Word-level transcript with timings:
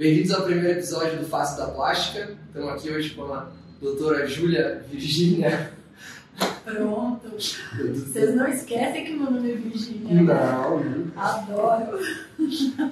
Bem-vindos 0.00 0.30
ao 0.32 0.44
primeiro 0.44 0.78
episódio 0.78 1.18
do 1.18 1.26
Face 1.26 1.58
da 1.58 1.66
Plástica. 1.66 2.34
Estamos 2.46 2.70
aqui 2.70 2.88
hoje 2.88 3.10
com 3.10 3.24
a 3.34 3.50
doutora 3.82 4.26
Júlia 4.26 4.82
Virgínia. 4.90 5.72
Pronto. 6.64 7.28
Vocês 7.36 8.34
não 8.34 8.48
esquecem 8.48 9.04
que 9.04 9.12
meu 9.12 9.30
nome 9.30 9.52
é 9.52 9.56
Virgínia. 9.56 10.22
Não. 10.22 11.10
Adoro. 11.14 11.98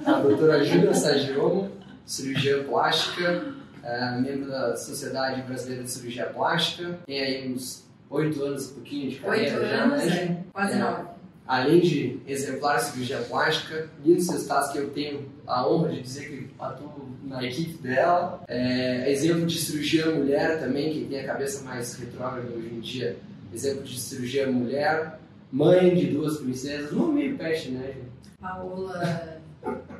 A 0.05 0.11
doutora 0.19 0.63
Júlia 0.63 0.93
Sagiomo, 0.93 1.71
cirurgiã 2.05 2.63
plástica, 2.65 3.53
é, 3.83 4.11
membro 4.21 4.47
da 4.51 4.77
Sociedade 4.77 5.41
Brasileira 5.41 5.83
de 5.85 5.89
Cirurgia 5.89 6.27
Plástica. 6.27 6.99
Tem 7.07 7.19
aí 7.19 7.51
uns 7.51 7.89
oito 8.11 8.43
anos, 8.43 8.69
um 8.69 8.73
pouquinho 8.75 9.09
de 9.09 9.15
carreira 9.15 9.55
Oito 9.57 9.67
já, 9.67 9.83
anos, 9.83 10.05
né? 10.05 10.15
é. 10.15 10.37
Quase 10.53 10.73
É. 10.73 10.77
nove. 10.77 11.08
Além 11.49 11.79
de 11.79 12.19
exemplar 12.27 12.79
cirurgia 12.79 13.17
plástica, 13.21 13.89
lindos 14.05 14.29
resultados 14.29 14.71
que 14.71 14.77
eu 14.77 14.91
tenho 14.91 15.27
a 15.47 15.67
honra 15.67 15.89
de 15.89 16.01
dizer 16.01 16.29
que 16.29 16.47
atuo 16.59 17.09
na 17.23 17.43
equipe 17.43 17.73
dela. 17.81 18.43
É, 18.47 19.11
exemplo 19.11 19.47
de 19.47 19.57
cirurgia 19.57 20.11
mulher 20.11 20.59
também, 20.59 20.93
quem 20.93 21.07
tem 21.07 21.21
a 21.21 21.25
cabeça 21.25 21.63
mais 21.63 21.95
retrógrada 21.95 22.47
hoje 22.55 22.69
em 22.71 22.79
dia, 22.79 23.17
exemplo 23.51 23.81
de 23.81 23.99
cirurgia 23.99 24.45
mulher, 24.45 25.19
mãe 25.51 25.95
de 25.95 26.05
duas 26.05 26.37
princesas, 26.37 26.91
uma 26.91 27.11
meio 27.11 27.35
peste, 27.35 27.71
né? 27.71 27.87
gente? 27.87 28.37
Paola 28.39 29.41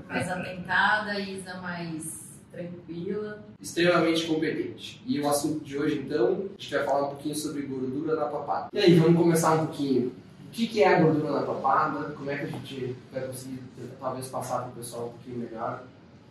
mais 0.08 0.30
atentada, 0.30 1.20
Isa 1.20 1.56
mais 1.56 2.30
tranquila. 2.52 3.44
Extremamente 3.60 4.28
competente. 4.28 5.02
E 5.04 5.20
o 5.20 5.28
assunto 5.28 5.66
de 5.66 5.76
hoje, 5.76 5.98
então, 6.06 6.46
a 6.48 6.62
gente 6.62 6.76
vai 6.76 6.86
falar 6.86 7.08
um 7.08 7.10
pouquinho 7.10 7.36
sobre 7.36 7.64
gordura 7.64 8.16
na 8.16 8.26
papada. 8.26 8.70
E 8.72 8.78
aí, 8.78 8.94
vamos 9.00 9.20
começar 9.20 9.54
um 9.54 9.66
pouquinho. 9.66 10.12
O 10.50 10.52
que 10.52 10.66
que 10.66 10.82
é 10.82 10.96
a 10.96 11.00
gordura 11.00 11.32
na 11.32 11.44
papada? 11.44 12.10
Como 12.16 12.30
é 12.32 12.36
que 12.36 12.46
a 12.46 12.48
gente 12.48 12.98
vai 13.14 13.22
conseguir, 13.22 13.62
talvez, 14.00 14.28
passar 14.30 14.62
para 14.62 14.70
o 14.70 14.72
pessoal 14.72 15.06
um 15.06 15.10
pouquinho 15.10 15.38
melhor? 15.38 15.84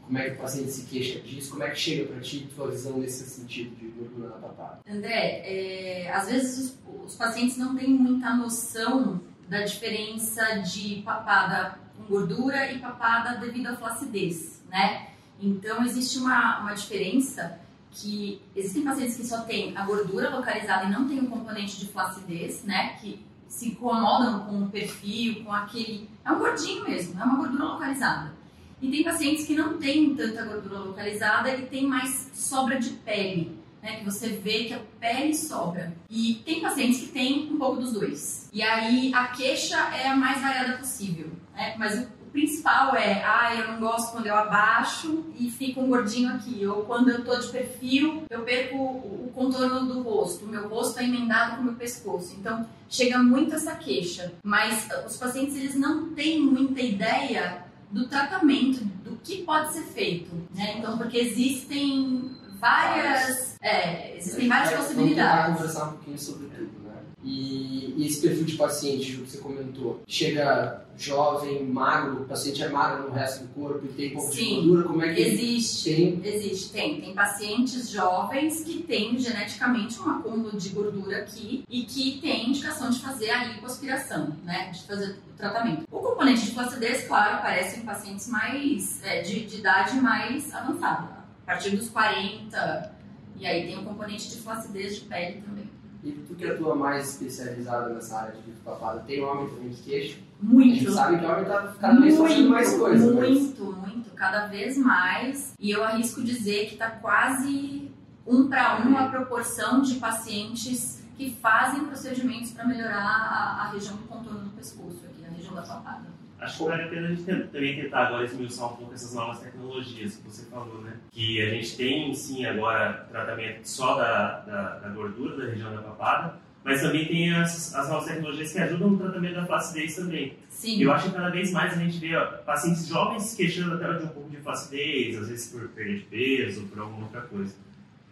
Como 0.05 0.19
é 0.19 0.31
que 0.31 0.37
o 0.37 0.39
paciente 0.39 0.73
se 0.73 0.87
queixa 0.87 1.21
disso? 1.21 1.53
Como 1.53 1.63
é 1.63 1.71
que 1.71 1.79
chega 1.79 2.13
para 2.13 2.21
ti, 2.21 2.49
tua 2.57 2.69
visão 2.69 2.99
nesse 2.99 3.25
sentido 3.25 3.77
de 3.77 3.87
gordura 3.87 4.31
na 4.31 4.37
papada? 4.37 4.81
André, 4.91 5.43
é, 5.45 6.11
às 6.13 6.29
vezes 6.29 6.59
os, 6.59 7.05
os 7.05 7.15
pacientes 7.15 7.57
não 7.57 7.77
têm 7.77 7.91
muita 7.91 8.35
noção 8.35 9.21
da 9.49 9.63
diferença 9.63 10.45
de 10.63 11.01
papada 11.03 11.79
com 11.97 12.03
gordura 12.05 12.73
e 12.73 12.81
papada 12.81 13.39
devido 13.39 13.69
à 13.69 13.77
flacidez, 13.77 14.61
né? 14.69 15.11
Então 15.41 15.85
existe 15.85 16.19
uma, 16.19 16.59
uma 16.61 16.75
diferença 16.75 17.61
que 17.93 18.43
existem 18.57 18.83
pacientes 18.83 19.17
que 19.17 19.25
só 19.25 19.43
têm 19.43 19.77
a 19.77 19.87
gordura 19.87 20.29
localizada 20.35 20.87
e 20.87 20.91
não 20.91 21.07
tem 21.07 21.21
o 21.21 21.29
componente 21.29 21.79
de 21.79 21.87
flacidez, 21.87 22.65
né? 22.65 22.97
Que 23.01 23.25
se 23.49 23.69
incomodam 23.69 24.41
com 24.47 24.63
o 24.63 24.69
perfil, 24.69 25.45
com 25.45 25.53
aquele. 25.53 26.09
É 26.25 26.31
um 26.31 26.39
gordinho 26.39 26.85
mesmo, 26.85 27.21
é 27.21 27.25
uma 27.25 27.37
gordura 27.37 27.65
localizada. 27.65 28.33
E 28.81 28.91
tem 28.91 29.03
pacientes 29.03 29.47
que 29.47 29.57
não 29.57 29.79
têm 29.79 30.15
tanta 30.15 30.45
gordura 30.45 30.79
localizada 30.79 31.53
e 31.55 31.67
tem 31.67 31.87
mais 31.87 32.31
sobra 32.35 32.79
de 32.79 32.91
pele, 32.91 33.59
né? 33.83 33.97
Que 33.97 34.05
você 34.05 34.29
vê 34.29 34.65
que 34.65 34.75
a 34.75 34.81
pele 35.01 35.35
sobra. 35.35 35.93
E 36.09 36.35
tem 36.45 36.61
pacientes 36.61 37.01
que 37.01 37.09
têm 37.09 37.51
um 37.53 37.59
pouco 37.59 37.81
dos 37.81 37.93
dois. 37.93 38.49
E 38.53 38.63
aí 38.63 39.13
a 39.13 39.29
queixa 39.29 39.77
é 39.77 40.09
a 40.09 40.17
mais 40.17 40.41
variada 40.41 40.79
possível, 40.79 41.31
né? 41.55 41.75
Mas 41.77 41.99
o 41.99 42.18
o 42.29 42.31
principal 42.31 42.95
é, 42.95 43.25
ah, 43.25 43.55
eu 43.55 43.73
não 43.73 43.81
gosto 43.81 44.13
quando 44.13 44.27
eu 44.27 44.35
abaixo 44.37 45.25
e 45.39 45.51
fica 45.51 45.81
um 45.81 45.89
gordinho 45.89 46.29
aqui, 46.35 46.67
ou 46.67 46.83
quando 46.83 47.09
eu 47.09 47.25
tô 47.25 47.35
de 47.39 47.49
perfil, 47.49 48.25
eu 48.29 48.43
perco 48.43 48.77
o 48.77 49.31
contorno 49.35 49.87
do 49.87 50.03
rosto, 50.03 50.45
o 50.45 50.49
meu 50.49 50.69
rosto 50.69 51.01
é 51.01 51.05
emendado 51.05 51.57
com 51.57 51.63
o 51.63 51.65
meu 51.65 51.75
pescoço. 51.75 52.37
Então, 52.39 52.67
chega 52.89 53.19
muito 53.19 53.55
essa 53.55 53.75
queixa, 53.77 54.33
mas 54.45 54.87
uh, 54.91 55.07
os 55.07 55.17
pacientes 55.17 55.57
eles 55.57 55.75
não 55.75 56.11
têm 56.11 56.39
muita 56.41 56.81
ideia 56.83 57.65
do 57.91 58.07
tratamento, 58.07 58.85
do 59.03 59.17
que 59.25 59.43
pode 59.45 59.73
ser 59.73 59.83
feito, 59.85 60.31
né? 60.55 60.77
Então, 60.79 60.99
porque 60.99 61.17
existem 61.17 62.31
várias, 62.61 63.57
é, 63.63 64.17
existem 64.19 64.49
várias 64.49 64.73
É, 64.73 64.77
possibilidades. 64.77 65.57
conversar 65.57 65.85
um 65.87 65.93
pouquinho 65.93 66.19
sobre 66.19 66.49
tudo, 66.49 66.67
né? 66.67 66.78
E, 67.25 67.95
e 67.97 68.07
esse 68.07 68.21
perfil 68.21 68.45
de 68.45 68.57
paciente, 68.57 69.13
que 69.13 69.17
você 69.23 69.39
comentou, 69.39 70.01
chega 70.07 70.85
jovem, 70.97 71.65
magro, 71.65 72.23
o 72.23 72.25
paciente 72.25 72.63
é 72.63 72.69
magro 72.69 73.09
no 73.09 73.15
resto 73.15 73.45
do 73.45 73.55
corpo 73.55 73.85
e 73.85 73.89
tem 73.89 74.11
pouco 74.15 74.31
de 74.31 74.37
Sim. 74.37 74.55
gordura, 74.55 74.83
como 74.85 75.03
é 75.05 75.15
que 75.15 75.21
Existe, 75.21 75.95
tem? 75.95 76.21
existe, 76.25 76.73
tem. 76.73 77.01
Tem 77.01 77.15
pacientes 77.15 77.91
jovens 77.91 78.63
que 78.63 78.83
têm 78.83 79.19
geneticamente 79.19 80.01
um 80.01 80.11
acúmulo 80.11 80.57
de 80.57 80.69
gordura 80.71 81.19
aqui 81.19 81.65
e 81.69 81.83
que 81.85 82.21
tem 82.21 82.51
indicação 82.51 82.91
de 82.91 83.01
fazer 83.01 83.31
a 83.31 83.45
lipoaspiração, 83.45 84.37
né? 84.45 84.71
De 84.71 84.83
fazer 84.85 85.19
o 85.33 85.37
tratamento. 85.37 85.85
O 85.91 86.01
componente 86.01 86.47
de 86.47 86.53
flacidez, 86.53 87.07
claro, 87.07 87.37
aparece 87.37 87.81
em 87.81 87.83
pacientes 87.85 88.29
mais 88.29 89.01
é, 89.05 89.23
de, 89.23 89.45
de 89.45 89.57
idade 89.59 89.97
mais 90.01 90.53
avançada, 90.55 91.25
a 91.43 91.47
partir 91.47 91.71
dos 91.77 91.89
40. 91.91 92.97
E 93.41 93.47
aí 93.47 93.67
tem 93.67 93.79
o 93.79 93.85
componente 93.85 94.31
de 94.31 94.37
flacidez 94.37 94.97
de 94.97 95.03
pele 95.03 95.43
também. 95.43 95.58
E 96.03 96.13
tu 96.13 96.35
que 96.35 96.47
atua 96.47 96.75
mais 96.77 97.09
especializada 97.11 97.93
nessa 97.93 98.19
área 98.19 98.35
de 98.41 98.53
papada, 98.65 99.01
tem 99.01 99.23
homem 99.23 99.49
também 99.49 99.71
que 99.71 99.83
queixa? 99.83 100.19
A 100.41 100.45
Muito. 100.45 100.75
gente 100.77 100.93
sabe 100.93 101.19
que 101.19 101.27
homem 101.27 101.45
tá 101.45 101.75
cada 101.81 102.01
vez 102.01 102.17
fazendo 102.17 102.51
mais 102.51 102.79
coisas, 102.79 103.15
mas... 103.15 103.29
Muito, 103.29 103.65
muito, 103.65 104.11
cada 104.15 104.47
vez 104.47 104.79
mais. 104.79 105.55
E 105.59 105.71
eu 105.71 105.83
arrisco 105.83 106.23
dizer 106.23 106.67
que 106.67 106.75
está 106.75 106.91
quase 106.91 107.91
um 108.27 108.49
para 108.49 108.87
um 108.87 108.97
a 108.97 109.09
proporção 109.09 109.81
de 109.83 109.97
pacientes 109.97 111.03
que 111.17 111.35
fazem 111.43 111.85
procedimentos 111.85 112.53
para 112.53 112.65
melhorar 112.65 113.03
a, 113.03 113.63
a 113.65 113.71
região 113.73 113.97
do 113.97 114.05
contorno 114.05 114.41
do 114.41 114.51
pescoço, 114.51 115.01
aqui, 115.05 115.25
a 115.27 115.31
região 115.35 115.55
da 115.55 115.63
papada. 115.63 116.18
Acho 116.41 116.59
que 116.59 116.65
vale 116.65 116.83
a 116.83 116.89
pena 116.89 117.09
a 117.09 117.11
gente 117.11 117.25
também 117.25 117.81
tentar 117.81 118.07
agora 118.07 118.25
esmiuçar 118.25 118.73
um 118.73 118.77
pouco 118.77 118.95
essas 118.95 119.13
novas 119.15 119.41
tecnologias 119.41 120.17
que 120.17 120.29
você 120.29 120.47
falou, 120.47 120.81
né? 120.83 120.93
Que 121.11 121.43
a 121.43 121.51
gente 121.51 121.77
tem, 121.77 122.15
sim, 122.15 122.47
agora 122.47 123.07
tratamento 123.11 123.65
só 123.65 123.97
da, 123.97 124.41
da, 124.41 124.79
da 124.79 124.89
gordura 124.91 125.37
da 125.37 125.51
região 125.51 125.75
da 125.75 125.83
papada, 125.83 126.37
mas 126.63 126.81
também 126.81 127.07
tem 127.07 127.33
as, 127.35 127.75
as 127.75 127.89
novas 127.89 128.07
tecnologias 128.07 128.53
que 128.53 128.59
ajudam 128.59 128.91
no 128.91 128.99
tratamento 128.99 129.35
da 129.35 129.47
flacidez 129.47 129.97
também. 129.97 130.37
Sim, 130.49 130.83
Eu 130.83 130.93
acho 130.93 131.09
que 131.09 131.15
cada 131.17 131.31
vez 131.31 131.51
mais 131.51 131.73
a 131.73 131.77
gente 131.77 131.99
vê 131.99 132.15
ó, 132.15 132.27
pacientes 132.45 132.87
jovens 132.87 133.23
se 133.23 133.37
queixando 133.37 133.75
até 133.75 133.93
de 133.99 134.05
um 134.05 134.09
pouco 134.09 134.31
de 134.31 134.37
flacidez, 134.37 135.19
às 135.19 135.29
vezes 135.29 135.51
por 135.51 135.69
perda 135.69 135.93
de 135.93 136.01
peso, 136.05 136.67
por 136.67 136.79
alguma 136.79 137.07
outra 137.07 137.23
coisa. 137.23 137.55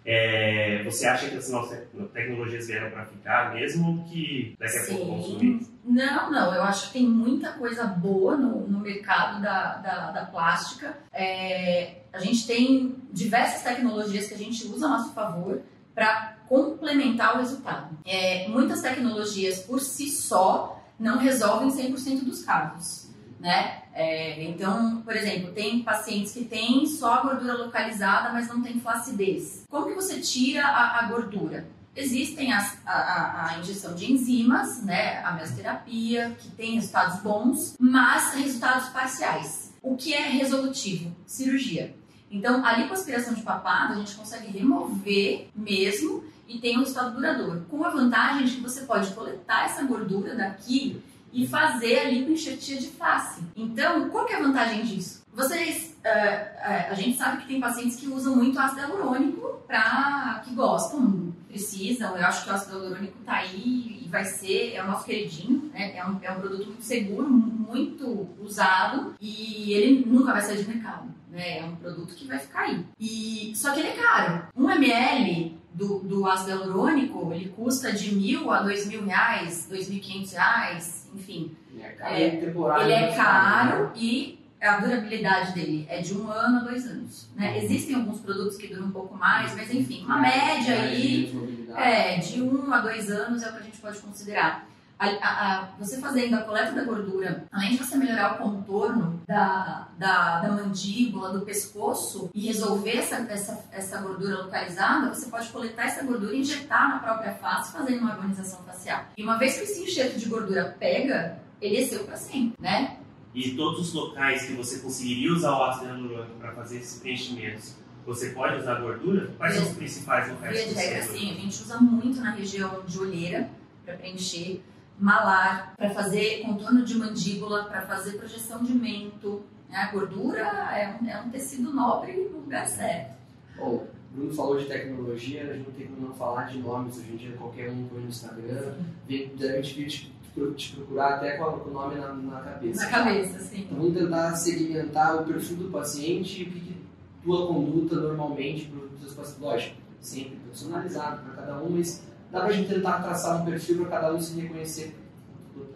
É, 0.08 0.82
você 0.84 1.04
acha 1.06 1.28
que 1.28 1.36
essas 1.36 1.50
novas 1.50 1.70
tec- 1.70 2.12
tecnologias 2.12 2.66
vieram 2.68 2.90
para 2.90 3.04
ficar, 3.06 3.52
mesmo 3.52 4.04
que 4.08 4.54
daqui 4.58 4.78
a 4.78 4.84
pouco 4.86 5.04
vão 5.06 5.22
sumir? 5.22 5.58
Sim. 5.58 5.70
Não, 5.84 6.30
não, 6.30 6.54
eu 6.54 6.62
acho 6.62 6.86
que 6.88 6.92
tem 6.94 7.06
muita 7.08 7.52
coisa 7.52 7.84
boa 7.84 8.36
no, 8.36 8.66
no 8.68 8.78
mercado 8.80 9.42
da, 9.42 9.76
da, 9.78 10.10
da 10.12 10.24
plástica. 10.26 10.96
É, 11.12 11.96
a 12.12 12.18
gente 12.20 12.46
tem 12.46 12.96
diversas 13.12 13.62
tecnologias 13.62 14.28
que 14.28 14.34
a 14.34 14.38
gente 14.38 14.64
usa 14.66 14.86
a 14.86 14.90
nosso 14.90 15.12
favor 15.12 15.60
para 15.94 16.36
complementar 16.48 17.34
o 17.34 17.38
resultado. 17.38 17.96
É, 18.04 18.46
muitas 18.48 18.80
tecnologias 18.82 19.60
por 19.60 19.80
si 19.80 20.08
só 20.08 20.80
não 20.98 21.18
resolvem 21.18 21.68
100% 21.68 22.24
dos 22.24 22.44
casos, 22.44 23.05
né? 23.38 23.82
É, 23.94 24.42
então, 24.44 25.02
por 25.02 25.14
exemplo, 25.16 25.52
tem 25.52 25.82
pacientes 25.82 26.32
que 26.32 26.44
têm 26.44 26.86
só 26.86 27.14
a 27.14 27.22
gordura 27.22 27.54
localizada, 27.54 28.32
mas 28.32 28.48
não 28.48 28.62
tem 28.62 28.78
flacidez. 28.80 29.64
Como 29.68 29.86
que 29.86 29.94
você 29.94 30.20
tira 30.20 30.64
a, 30.66 31.00
a 31.00 31.08
gordura? 31.08 31.66
Existem 31.94 32.52
as- 32.52 32.76
a, 32.86 33.54
a- 33.54 33.58
injeção 33.58 33.94
de 33.94 34.12
enzimas, 34.12 34.82
né, 34.84 35.22
a 35.24 35.32
mesoterapia, 35.32 36.36
que 36.38 36.50
tem 36.50 36.74
resultados 36.74 37.20
bons, 37.22 37.74
mas 37.78 38.34
resultados 38.34 38.88
parciais. 38.90 39.72
O 39.82 39.96
que 39.96 40.12
é 40.12 40.28
resolutivo? 40.28 41.14
Cirurgia. 41.26 41.94
Então, 42.30 42.64
a 42.66 42.72
lipoaspiração 42.76 43.32
de 43.34 43.42
papada 43.42 43.94
a 43.94 43.96
gente 43.96 44.14
consegue 44.14 44.50
remover 44.58 45.48
mesmo 45.54 46.24
e 46.48 46.58
tem 46.58 46.76
um 46.76 46.80
resultado 46.80 47.14
duradouro. 47.14 47.64
Com 47.70 47.82
a 47.84 47.88
vantagem 47.90 48.44
de 48.46 48.56
que 48.56 48.60
você 48.60 48.82
pode 48.82 49.10
coletar 49.12 49.64
essa 49.66 49.82
gordura 49.84 50.34
daqui 50.34 51.00
e 51.32 51.46
fazer 51.46 51.98
a 51.98 52.10
lipoenxertia 52.10 52.78
de 52.78 52.88
face. 52.88 53.42
Então, 53.54 54.08
qual 54.08 54.24
que 54.24 54.32
é 54.32 54.36
a 54.36 54.42
vantagem 54.42 54.84
disso? 54.84 55.24
Vocês, 55.36 55.94
eh, 56.02 56.08
eh, 56.08 56.88
a 56.90 56.94
gente 56.94 57.18
sabe 57.18 57.42
que 57.42 57.48
tem 57.48 57.60
pacientes 57.60 57.96
que 57.96 58.08
usam 58.08 58.34
muito 58.34 58.58
ácido 58.58 58.80
hialurônico 58.80 59.60
para 59.66 60.40
que 60.42 60.54
gostam, 60.54 61.34
precisam. 61.46 62.16
Eu 62.16 62.24
acho 62.24 62.44
que 62.44 62.50
o 62.50 62.54
ácido 62.54 62.78
hialurônico 62.78 63.18
tá 63.18 63.34
aí 63.34 64.00
e 64.02 64.08
vai 64.08 64.24
ser, 64.24 64.74
é 64.74 64.82
o 64.82 64.86
nosso 64.86 65.04
queridinho, 65.04 65.70
né? 65.74 65.94
É 65.94 66.06
um, 66.06 66.18
é 66.22 66.32
um 66.32 66.40
produto 66.40 66.66
muito 66.68 66.82
seguro, 66.82 67.28
muito 67.28 68.26
usado 68.40 69.14
e 69.20 69.74
ele 69.74 70.06
nunca 70.06 70.32
vai 70.32 70.40
sair 70.40 70.62
de 70.62 70.68
mercado. 70.68 71.14
Né? 71.30 71.58
É 71.58 71.64
um 71.64 71.76
produto 71.76 72.14
que 72.14 72.26
vai 72.26 72.38
ficar 72.38 72.60
aí. 72.60 72.82
E, 72.98 73.52
só 73.54 73.72
que 73.72 73.80
ele 73.80 73.88
é 73.88 73.96
caro. 73.96 74.48
Um 74.56 74.70
ml 74.70 75.54
do, 75.76 75.98
do 76.00 76.26
ácido 76.26 76.50
hialurônico, 76.50 77.32
ele 77.34 77.50
custa 77.50 77.92
de 77.92 78.14
mil 78.14 78.50
a 78.50 78.62
dois 78.62 78.86
mil 78.86 79.04
reais, 79.04 79.66
dois 79.68 79.88
mil 79.88 79.98
e 79.98 80.00
quinhentos 80.00 80.32
reais, 80.32 81.06
enfim. 81.14 81.54
Ele 81.70 81.82
é 81.82 81.90
caro 81.90 82.14
É, 82.14 82.28
e. 82.30 82.82
Ele 82.82 82.92
é 82.92 83.00
né? 83.10 83.14
caro 83.16 83.90
e 83.94 84.38
a 84.58 84.80
durabilidade 84.80 85.52
dele 85.52 85.86
é 85.90 86.00
de 86.00 86.14
um 86.16 86.30
ano 86.30 86.60
a 86.60 86.62
dois 86.62 86.86
anos. 86.86 87.28
Né? 87.36 87.62
Existem 87.62 87.94
alguns 87.94 88.20
produtos 88.20 88.56
que 88.56 88.68
duram 88.68 88.86
um 88.86 88.90
pouco 88.90 89.14
mais, 89.16 89.54
mas 89.54 89.72
enfim, 89.72 90.02
uma 90.04 90.18
média 90.18 90.80
aí 90.80 91.30
mobilidade. 91.34 91.82
é 91.82 92.16
de 92.18 92.40
um 92.42 92.72
a 92.72 92.80
dois 92.80 93.10
anos 93.10 93.42
é 93.42 93.48
o 93.50 93.52
que 93.52 93.58
a 93.58 93.62
gente 93.62 93.78
pode 93.78 93.98
considerar. 93.98 94.66
A, 94.98 95.06
a, 95.06 95.62
a, 95.62 95.68
você 95.78 95.98
fazendo 95.98 96.34
a 96.34 96.42
coleta 96.42 96.72
da 96.72 96.84
gordura, 96.84 97.44
além 97.52 97.70
de 97.70 97.78
você 97.78 97.96
melhorar 97.96 98.34
o 98.34 98.38
contorno 98.38 99.20
da, 99.26 99.88
da, 99.98 100.40
da 100.40 100.52
mandíbula, 100.52 101.32
do 101.32 101.44
pescoço 101.44 102.30
e 102.34 102.46
resolver 102.46 102.96
essa, 102.96 103.16
essa, 103.28 103.64
essa 103.70 104.00
gordura 104.00 104.42
localizada, 104.44 105.12
você 105.12 105.26
pode 105.26 105.48
coletar 105.50 105.84
essa 105.84 106.04
gordura 106.04 106.34
e 106.34 106.40
injetar 106.40 106.88
na 106.88 106.98
própria 106.98 107.34
face, 107.34 107.72
fazendo 107.72 108.00
uma 108.00 108.12
harmonização 108.12 108.60
facial. 108.64 109.04
E 109.16 109.22
uma 109.22 109.38
vez 109.38 109.58
que 109.58 109.64
esse 109.64 109.82
enxerto 109.82 110.18
de 110.18 110.26
gordura 110.26 110.76
pega, 110.78 111.38
ele 111.60 111.76
é 111.76 111.86
seu 111.86 112.04
para 112.04 112.16
sempre, 112.16 112.56
né? 112.58 112.98
E 113.34 113.50
todos 113.54 113.88
os 113.88 113.92
locais 113.92 114.46
que 114.46 114.54
você 114.54 114.78
conseguiria 114.78 115.30
usar 115.30 115.58
o 115.58 115.62
ácido 115.64 115.86
hialurônico 115.86 116.38
para 116.38 116.52
fazer 116.52 116.78
esses 116.78 116.98
preenchimentos, 117.00 117.76
você 118.06 118.30
pode 118.30 118.56
usar 118.56 118.80
gordura? 118.80 119.34
Quais 119.36 119.56
são 119.56 119.64
os 119.64 119.72
principais 119.72 120.30
locais? 120.30 120.56
Via 120.56 120.68
de 120.68 120.74
regra, 120.74 121.02
sim. 121.02 121.32
A 121.32 121.40
gente 121.40 121.62
usa 121.62 121.78
muito 121.78 122.20
na 122.20 122.30
região 122.30 122.82
de 122.86 122.98
olheira 122.98 123.50
para 123.84 123.94
preencher 123.94 124.62
malar, 124.98 125.74
para 125.76 125.90
fazer 125.90 126.42
contorno 126.42 126.84
de 126.84 126.96
mandíbula, 126.96 127.64
para 127.64 127.82
fazer 127.82 128.12
projeção 128.12 128.62
de 128.62 128.72
mento. 128.72 129.42
A 129.72 129.90
gordura 129.90 130.40
é 130.40 130.96
um, 131.00 131.08
é 131.08 131.20
um 131.20 131.30
tecido 131.30 131.72
nobre 131.72 132.12
no 132.32 132.40
lugar 132.40 132.66
certo. 132.66 133.16
Bom, 133.58 133.86
o 134.12 134.16
Bruno 134.16 134.34
falou 134.34 134.58
de 134.58 134.66
tecnologia, 134.66 135.42
a 135.42 135.54
gente 135.54 135.66
não 135.66 135.74
tem 135.74 135.86
como 135.86 136.08
não 136.08 136.14
falar 136.14 136.44
de 136.44 136.58
nomes. 136.58 136.96
Hoje 136.96 137.12
em 137.12 137.16
dia, 137.16 137.36
qualquer 137.36 137.70
um 137.70 137.86
põe 137.88 138.00
no 138.00 138.08
Instagram, 138.08 138.74
deve 139.06 139.62
te, 139.62 139.86
te, 139.86 140.12
te 140.56 140.76
procurar 140.76 141.16
até 141.16 141.36
com 141.36 141.44
o 141.44 141.72
nome 141.72 141.96
na, 141.96 142.14
na 142.14 142.40
cabeça. 142.40 142.84
Na 142.84 142.90
cabeça, 142.90 143.38
sim. 143.40 143.62
Então, 143.62 143.78
vamos 143.78 143.94
tentar 143.94 144.34
segmentar 144.36 145.20
o 145.20 145.26
perfil 145.26 145.56
do 145.56 145.70
paciente 145.70 146.42
e 146.42 146.44
o 146.44 146.52
que, 146.52 146.60
que 146.60 146.76
tua 147.22 147.46
conduta 147.48 147.96
normalmente 147.96 148.66
para 148.66 148.84
os 148.84 149.00
seus 149.00 149.14
pacientes. 149.14 149.42
Lógico, 149.42 149.76
sempre 150.00 150.36
personalizado 150.36 151.22
para 151.22 151.42
cada 151.42 151.62
um, 151.62 151.70
mas 151.70 152.02
dá 152.30 152.40
para 152.40 152.48
a 152.48 152.52
gente 152.52 152.68
tentar 152.68 153.02
traçar 153.02 153.42
um 153.42 153.44
perfil 153.44 153.78
para 153.78 154.00
cada 154.00 154.14
um 154.14 154.20
se 154.20 154.40
reconhecer, 154.40 154.96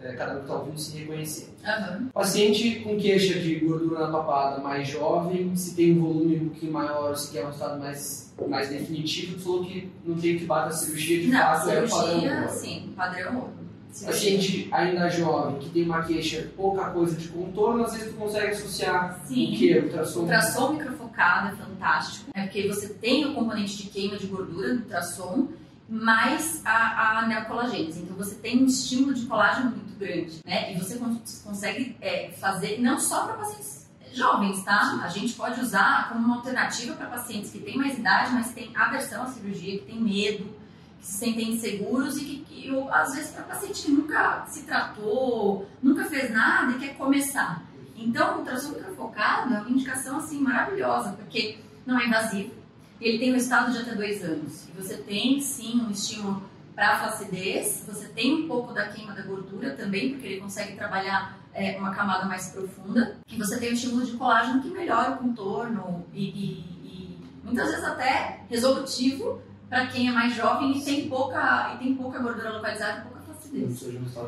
é, 0.03 0.13
cada 0.13 0.33
um 0.33 0.37
que 0.37 0.43
está 0.43 0.55
ouvindo 0.55 0.79
se 0.79 0.99
reconhecer. 0.99 1.49
Uhum. 1.65 2.09
Paciente 2.09 2.81
com 2.81 2.97
queixa 2.97 3.39
de 3.39 3.57
gordura 3.57 4.07
na 4.07 4.13
papada 4.13 4.63
mais 4.63 4.89
jovem, 4.89 5.55
se 5.57 5.75
tem 5.75 5.99
um 5.99 6.03
volume 6.03 6.37
um 6.37 6.49
pouquinho 6.49 6.73
maior, 6.73 7.17
se 7.17 7.33
quer 7.33 7.45
um 7.45 7.47
resultado 7.47 7.79
mais, 7.79 8.35
mais 8.49 8.69
definitivo, 8.69 9.35
tu 9.35 9.43
falou 9.43 9.65
que 9.65 9.91
não 10.05 10.17
tem 10.17 10.39
que 10.39 10.45
bater 10.45 10.71
a 10.71 10.73
cirurgia 10.73 11.21
de 11.21 11.27
não, 11.29 11.39
fato, 11.39 11.69
cirurgia, 11.69 12.31
é 12.31 12.41
o 12.41 12.43
padrão. 12.43 12.49
Sim, 12.49 12.93
padrão 12.97 13.61
Paciente 14.05 14.69
ainda 14.71 15.11
jovem, 15.11 15.59
que 15.59 15.69
tem 15.71 15.85
uma 15.85 16.03
queixa, 16.03 16.49
pouca 16.57 16.91
coisa 16.91 17.17
de 17.17 17.29
contorno, 17.29 17.85
às 17.85 17.93
vezes 17.93 18.13
tu 18.13 18.15
consegue 18.15 18.53
associar 18.53 19.21
Sim. 19.27 19.53
o 19.53 19.59
que? 19.59 19.79
Ultrassom? 19.79 20.21
Ultrassom 20.21 20.73
microfocado 20.75 21.49
é 21.49 21.57
fantástico, 21.57 22.31
é 22.33 22.43
porque 22.43 22.69
você 22.69 22.89
tem 22.95 23.27
o 23.27 23.35
componente 23.35 23.77
de 23.77 23.91
queima 23.91 24.17
de 24.17 24.29
gordura 24.29 24.75
no 24.75 24.81
ultrassom, 24.81 25.49
mais 25.91 26.65
a, 26.65 27.19
a 27.19 27.27
neocolagênese. 27.27 28.03
Então 28.03 28.17
você 28.17 28.37
tem 28.37 28.63
um 28.63 28.67
estímulo 28.67 29.13
de 29.13 29.27
colágeno 29.27 29.71
muito 29.73 29.99
grande, 29.99 30.41
né? 30.45 30.73
E 30.73 30.79
você 30.79 30.97
consegue 31.45 31.97
é, 32.01 32.31
fazer 32.39 32.81
não 32.81 32.99
só 32.99 33.25
para 33.25 33.35
pacientes 33.35 33.91
jovens, 34.13 34.63
tá? 34.65 35.01
A 35.03 35.09
gente 35.09 35.35
pode 35.35 35.61
usar 35.61 36.09
como 36.09 36.25
uma 36.25 36.37
alternativa 36.37 36.95
para 36.95 37.07
pacientes 37.07 37.51
que 37.51 37.59
têm 37.59 37.77
mais 37.77 37.99
idade, 37.99 38.33
mas 38.33 38.53
têm 38.53 38.71
aversão 38.77 39.25
à 39.25 39.27
cirurgia, 39.27 39.79
que 39.79 39.87
têm 39.87 40.01
medo, 40.01 40.55
que 41.01 41.07
se 41.07 41.19
sentem 41.19 41.53
inseguros 41.55 42.17
e 42.19 42.25
que, 42.25 42.39
que 42.45 42.71
ou, 42.71 42.93
às 42.93 43.15
vezes 43.15 43.31
para 43.31 43.43
paciente 43.45 43.83
que 43.83 43.91
nunca 43.91 44.45
se 44.47 44.63
tratou, 44.63 45.69
nunca 45.83 46.05
fez 46.05 46.31
nada 46.31 46.73
e 46.73 46.79
quer 46.79 46.97
começar. 46.97 47.65
Então, 47.97 48.37
o 48.37 48.39
ultrassom 48.39 48.71
microfocado 48.71 49.55
é 49.55 49.59
uma 49.61 49.71
indicação 49.71 50.19
assim 50.19 50.41
maravilhosa, 50.41 51.11
porque 51.13 51.59
não 51.85 51.99
é 51.99 52.07
invasivo, 52.07 52.53
ele 53.01 53.19
tem 53.19 53.33
um 53.33 53.37
estado 53.37 53.73
de 53.73 53.79
até 53.79 53.95
dois 53.95 54.23
anos. 54.23 54.69
E 54.69 54.73
você 54.73 54.97
tem 54.97 55.41
sim 55.41 55.81
um 55.81 55.91
estímulo 55.91 56.43
para 56.75 56.93
a 56.93 56.99
flacidez, 56.99 57.85
você 57.87 58.09
tem 58.09 58.35
um 58.35 58.49
pouco 58.49 58.73
da 58.73 58.89
queima 58.89 59.13
da 59.13 59.23
gordura 59.23 59.75
também, 59.75 60.11
porque 60.11 60.27
ele 60.27 60.41
consegue 60.41 60.77
trabalhar 60.77 61.39
é, 61.53 61.77
uma 61.79 61.95
camada 61.95 62.27
mais 62.27 62.51
profunda, 62.51 63.19
e 63.29 63.37
você 63.37 63.59
tem 63.59 63.71
o 63.71 63.73
estímulo 63.73 64.05
de 64.05 64.13
colágeno 64.13 64.63
que 64.63 64.71
melhora 64.71 65.13
o 65.13 65.17
contorno 65.19 66.07
e, 66.13 66.25
e, 66.25 66.51
e 66.85 67.19
muitas 67.45 67.71
vezes 67.71 67.85
até 67.85 68.45
resolutivo 68.49 69.43
para 69.69 69.87
quem 69.87 70.09
é 70.09 70.13
mais 70.13 70.35
jovem 70.35 70.79
e 70.79 70.85
tem 70.85 71.09
pouca, 71.09 71.73
e 71.75 71.79
tem 71.79 71.95
pouca 71.95 72.19
gordura 72.19 72.51
localizada 72.51 73.01
e 73.01 73.03
pouca 73.03 73.21
flacidez. 73.21 73.83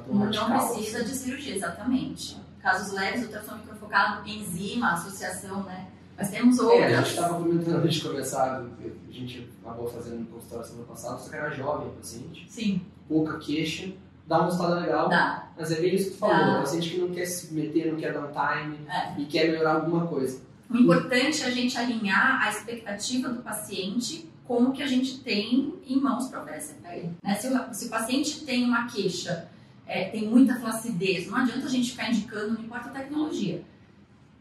Não, 0.08 0.26
não 0.26 0.50
precisa 0.50 1.04
de 1.04 1.10
cirurgia, 1.10 1.56
exatamente. 1.56 2.36
Casos 2.60 2.92
leves, 2.92 3.24
ultrassom 3.24 3.56
microfocado, 3.56 4.28
enzima, 4.28 4.92
associação, 4.92 5.64
né? 5.64 5.88
Mas 6.16 6.30
temos 6.30 6.58
outras. 6.58 6.80
É, 6.80 6.94
a 6.94 6.96
gente 6.98 7.10
estava 7.10 7.34
comentando 7.34 7.84
antes 7.84 7.94
de 7.94 8.08
começar, 8.08 8.60
a 8.60 9.12
gente 9.12 9.48
acabou 9.62 9.88
fazendo 9.88 10.20
no 10.20 10.26
consultório 10.26 10.66
semana 10.66 10.86
passada, 10.86 11.18
só 11.18 11.30
que 11.30 11.36
era 11.36 11.50
jovem 11.50 11.88
o 11.88 11.92
paciente. 11.92 12.46
Sim. 12.48 12.82
Pouca 13.08 13.38
queixa, 13.38 13.90
dá 14.26 14.42
um 14.42 14.44
resultado 14.44 14.80
legal. 14.80 15.08
Dá. 15.08 15.48
Mas 15.56 15.72
é 15.72 15.80
bem 15.80 15.94
isso 15.94 16.10
que 16.10 16.10
tu 16.12 16.18
falou, 16.18 16.56
o 16.56 16.60
paciente 16.60 16.90
que 16.90 16.98
não 16.98 17.10
quer 17.10 17.26
se 17.26 17.52
meter, 17.52 17.92
não 17.92 17.98
quer 17.98 18.12
dar 18.12 18.20
um 18.20 18.32
time 18.32 18.78
é. 18.88 19.20
e 19.20 19.24
quer 19.26 19.50
melhorar 19.50 19.74
alguma 19.74 20.06
coisa. 20.06 20.40
O 20.70 20.76
importante 20.76 21.42
é 21.42 21.46
a 21.46 21.50
gente 21.50 21.76
alinhar 21.76 22.42
a 22.42 22.48
expectativa 22.50 23.28
do 23.28 23.42
paciente 23.42 24.30
com 24.46 24.64
o 24.64 24.72
que 24.72 24.82
a 24.82 24.86
gente 24.86 25.18
tem 25.20 25.74
em 25.86 26.00
mãos 26.00 26.28
para 26.28 26.42
oferecer 26.42 26.74
para 26.74 26.96
ele. 26.96 27.10
Né? 27.22 27.34
Se, 27.34 27.48
o, 27.48 27.74
se, 27.74 27.86
o, 27.86 27.90
paciente 27.90 28.44
tem 28.44 28.64
uma 28.64 28.86
queixa, 28.86 29.48
é, 29.86 30.04
tem 30.04 30.26
muita 30.26 30.56
flacidez, 30.56 31.26
não 31.26 31.36
adianta 31.36 31.66
a 31.66 31.70
gente 31.70 31.90
ficar 31.90 32.10
indicando, 32.10 32.54
não 32.54 32.62
importa 32.62 32.88
a 32.88 32.92
tecnologia 32.92 33.62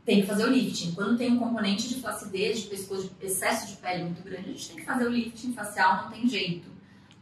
tem 0.06 0.22
que 0.22 0.28
fazer 0.28 0.46
o 0.46 0.50
lifting. 0.50 0.94
Quando 0.94 1.18
tem 1.18 1.32
um 1.32 1.40
componente 1.40 1.88
de 1.88 2.02
flacidez, 2.02 2.62
de 2.62 2.68
pescoço, 2.68 3.12
de 3.20 3.26
excesso 3.26 3.68
de 3.68 3.78
pele 3.78 4.04
muito 4.04 4.24
grande, 4.24 4.50
a 4.50 4.52
gente 4.52 4.68
tem 4.70 4.78
que 4.78 4.86
fazer 4.86 5.06
o 5.06 5.10
lifting 5.10 5.54
facial, 5.54 6.04
não 6.04 6.12
tem 6.12 6.28
jeito. 6.28 6.70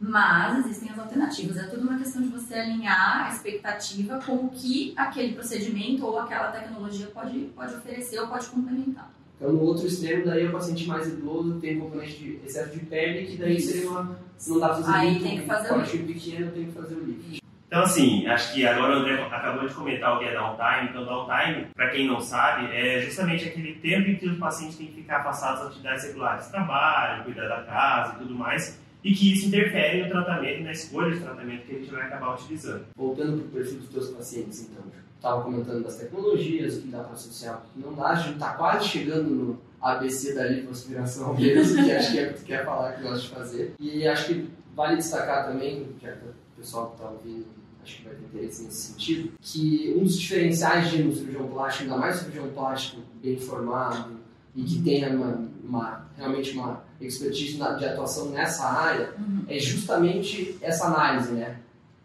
Mas 0.00 0.64
existem 0.64 0.90
as 0.90 0.98
alternativas. 0.98 1.58
É 1.58 1.64
tudo 1.64 1.82
uma 1.82 1.98
questão 1.98 2.22
de 2.22 2.28
você 2.28 2.54
alinhar 2.54 3.26
a 3.26 3.34
expectativa 3.34 4.18
com 4.24 4.46
o 4.46 4.48
que 4.48 4.94
aquele 4.96 5.34
procedimento 5.34 6.06
ou 6.06 6.18
aquela 6.18 6.50
tecnologia 6.50 7.06
pode, 7.08 7.38
pode 7.54 7.74
oferecer 7.74 8.18
ou 8.18 8.28
pode 8.28 8.46
complementar. 8.46 9.12
Então, 9.36 9.52
no 9.52 9.60
outro 9.60 9.86
extremo, 9.86 10.24
daí 10.24 10.46
o 10.46 10.52
paciente 10.52 10.86
mais 10.86 11.06
idoso 11.06 11.58
tem 11.60 11.76
um 11.76 11.80
componente 11.80 12.16
de 12.16 12.40
excesso 12.44 12.78
de 12.78 12.84
pele, 12.86 13.26
que 13.26 13.36
daí 13.36 13.56
Isso. 13.56 13.72
seria 13.72 13.90
uma. 13.90 14.18
Se 14.36 14.50
não 14.50 14.58
dá 14.58 14.68
pra 14.68 14.76
fazer 14.76 14.92
Aí 14.92 15.08
lifting, 15.10 15.28
tem 15.28 15.40
que 15.40 15.46
fazer 15.46 15.68
o 15.68 15.74
corte 15.74 15.98
pequeno, 15.98 16.52
tem 16.52 16.64
que 16.66 16.72
fazer 16.72 16.94
o 16.94 17.04
lifting. 17.04 17.39
Então, 17.70 17.84
assim, 17.84 18.26
acho 18.26 18.52
que 18.52 18.66
agora 18.66 18.96
o 18.96 18.98
André 18.98 19.22
acabou 19.30 19.68
de 19.68 19.72
comentar 19.72 20.16
o 20.16 20.18
que 20.18 20.24
é 20.24 20.34
downtime. 20.34 20.88
Então, 20.88 21.04
downtime, 21.04 21.66
para 21.72 21.90
quem 21.90 22.04
não 22.04 22.20
sabe, 22.20 22.66
é 22.74 23.00
justamente 23.00 23.46
aquele 23.46 23.76
tempo 23.76 24.10
em 24.10 24.16
que 24.16 24.28
os 24.28 24.36
pacientes 24.38 24.76
têm 24.76 24.88
que 24.88 24.94
ficar 24.94 25.18
afastados 25.18 25.60
das 25.60 25.68
atividades 25.68 26.04
regulares, 26.06 26.48
trabalho, 26.48 27.22
cuidar 27.22 27.46
da 27.46 27.62
casa 27.62 28.16
e 28.16 28.18
tudo 28.18 28.34
mais, 28.34 28.76
e 29.04 29.14
que 29.14 29.32
isso 29.32 29.46
interfere 29.46 30.02
no 30.02 30.08
tratamento 30.08 30.64
na 30.64 30.72
escolha 30.72 31.14
de 31.14 31.20
tratamento 31.20 31.64
que 31.64 31.76
a 31.76 31.78
gente 31.78 31.92
vai 31.92 32.02
acabar 32.02 32.34
utilizando. 32.34 32.86
Voltando 32.96 33.38
para 33.38 33.46
o 33.46 33.50
perfil 33.50 33.78
dos 33.78 33.88
teus 33.88 34.08
pacientes, 34.08 34.68
então, 34.68 34.82
estava 35.14 35.40
comentando 35.44 35.84
das 35.84 35.94
tecnologias, 35.94 36.76
o 36.76 36.82
que 36.82 36.88
dá 36.88 37.04
para 37.04 37.12
associar, 37.12 37.58
o 37.58 37.72
que 37.72 37.86
não 37.86 37.94
dá, 37.94 38.08
a 38.08 38.14
gente 38.16 38.32
está 38.32 38.54
quase 38.54 38.88
chegando 38.88 39.30
no 39.30 39.60
ABC 39.80 40.34
da 40.34 40.44
lipoaspiração 40.44 41.34
mesmo, 41.38 41.84
que 41.84 41.92
acho 41.92 42.10
que 42.10 42.18
é 42.18 42.24
o 42.24 42.32
que 42.32 42.40
tu 42.40 42.46
quer 42.46 42.64
falar, 42.64 42.94
que 42.94 43.02
gosta 43.04 43.20
de 43.20 43.28
fazer. 43.28 43.74
E 43.78 44.08
acho 44.08 44.26
que 44.26 44.50
vale 44.74 44.96
destacar 44.96 45.46
também, 45.46 45.86
que 46.00 46.08
o 46.08 46.34
pessoal 46.56 46.88
que 46.88 46.94
está 46.96 47.08
ouvindo 47.08 47.59
acho 47.82 47.96
que 47.98 48.04
vai 48.04 48.14
ter 48.14 48.24
interesse 48.24 48.64
nesse 48.64 48.92
sentido, 48.92 49.32
que 49.40 49.94
um 49.96 50.04
dos 50.04 50.18
diferenciais 50.18 50.90
de 50.90 51.02
um 51.02 51.14
cirurgião 51.14 51.48
plástico, 51.48 51.84
ainda 51.84 51.96
mais 51.96 52.16
um 52.16 52.18
cirurgião 52.20 52.48
plástico 52.50 53.00
bem 53.22 53.36
formado 53.38 54.12
e 54.54 54.62
que 54.64 54.82
tenha 54.82 55.10
uma, 55.10 55.48
uma 55.64 56.06
realmente 56.16 56.52
uma 56.52 56.82
expertise 57.00 57.56
de 57.56 57.62
atuação 57.62 58.30
nessa 58.30 58.64
área, 58.66 59.14
Uhum. 59.18 59.44
é 59.48 59.58
justamente 59.58 60.58
essa 60.60 60.86
análise, 60.86 61.32
né? 61.32 61.58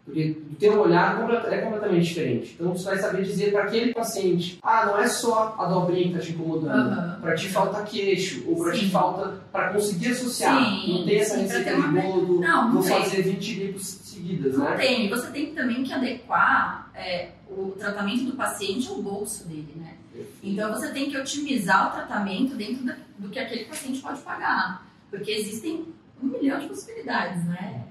Porque 0.06 0.36
o 0.52 0.54
teu 0.54 0.80
olhar 0.80 1.20
é 1.50 1.58
completamente 1.58 2.04
diferente. 2.06 2.54
Então 2.54 2.72
você 2.72 2.84
vai 2.84 2.98
saber 2.98 3.24
dizer 3.24 3.50
para 3.50 3.64
aquele 3.64 3.92
paciente: 3.92 4.56
ah, 4.62 4.86
não 4.86 4.98
é 4.98 5.08
só 5.08 5.56
a 5.58 5.66
dobrinha 5.66 6.02
que 6.04 6.08
está 6.10 6.20
te 6.20 6.32
incomodando, 6.32 6.96
Uhum. 7.16 7.20
para 7.20 7.34
ti 7.34 7.48
falta 7.48 7.82
queixo, 7.82 8.44
ou 8.48 8.56
para 8.62 8.72
ti 8.72 8.84
Sim. 8.84 8.90
falta 8.90 9.40
para 9.50 9.72
conseguir 9.72 10.12
associar. 10.12 10.56
Sim, 10.64 10.98
não 11.00 11.04
tem 11.06 11.18
essa 11.18 11.36
receita 11.36 11.64
ter 11.64 11.74
de 11.74 11.80
uma- 11.88 12.00
bolo 12.00 12.40
Não, 12.40 12.64
não 12.66 12.72
vou 12.74 12.82
tem. 12.84 13.02
fazer 13.02 13.22
20 13.22 13.54
lipos 13.54 13.84
seguidas, 13.84 14.56
Não 14.56 14.64
né? 14.64 14.76
tem. 14.76 15.10
Você 15.10 15.26
tem 15.32 15.46
também 15.52 15.82
que 15.82 15.92
adequar 15.92 16.88
é, 16.94 17.30
o 17.50 17.72
tratamento 17.72 18.24
do 18.26 18.36
paciente 18.36 18.88
ao 18.88 19.02
bolso 19.02 19.46
dele, 19.48 19.72
né? 19.74 19.94
Então 20.42 20.72
você 20.72 20.92
tem 20.92 21.10
que 21.10 21.18
otimizar 21.18 21.88
o 21.88 21.92
tratamento 21.96 22.54
dentro 22.54 22.84
do 23.18 23.28
que 23.28 23.38
aquele 23.40 23.64
paciente 23.64 24.00
pode 24.00 24.20
pagar. 24.20 24.86
Porque 25.10 25.30
existem 25.32 25.84
um 26.22 26.26
milhão 26.28 26.58
de 26.60 26.68
possibilidades, 26.68 27.44
né? 27.44 27.82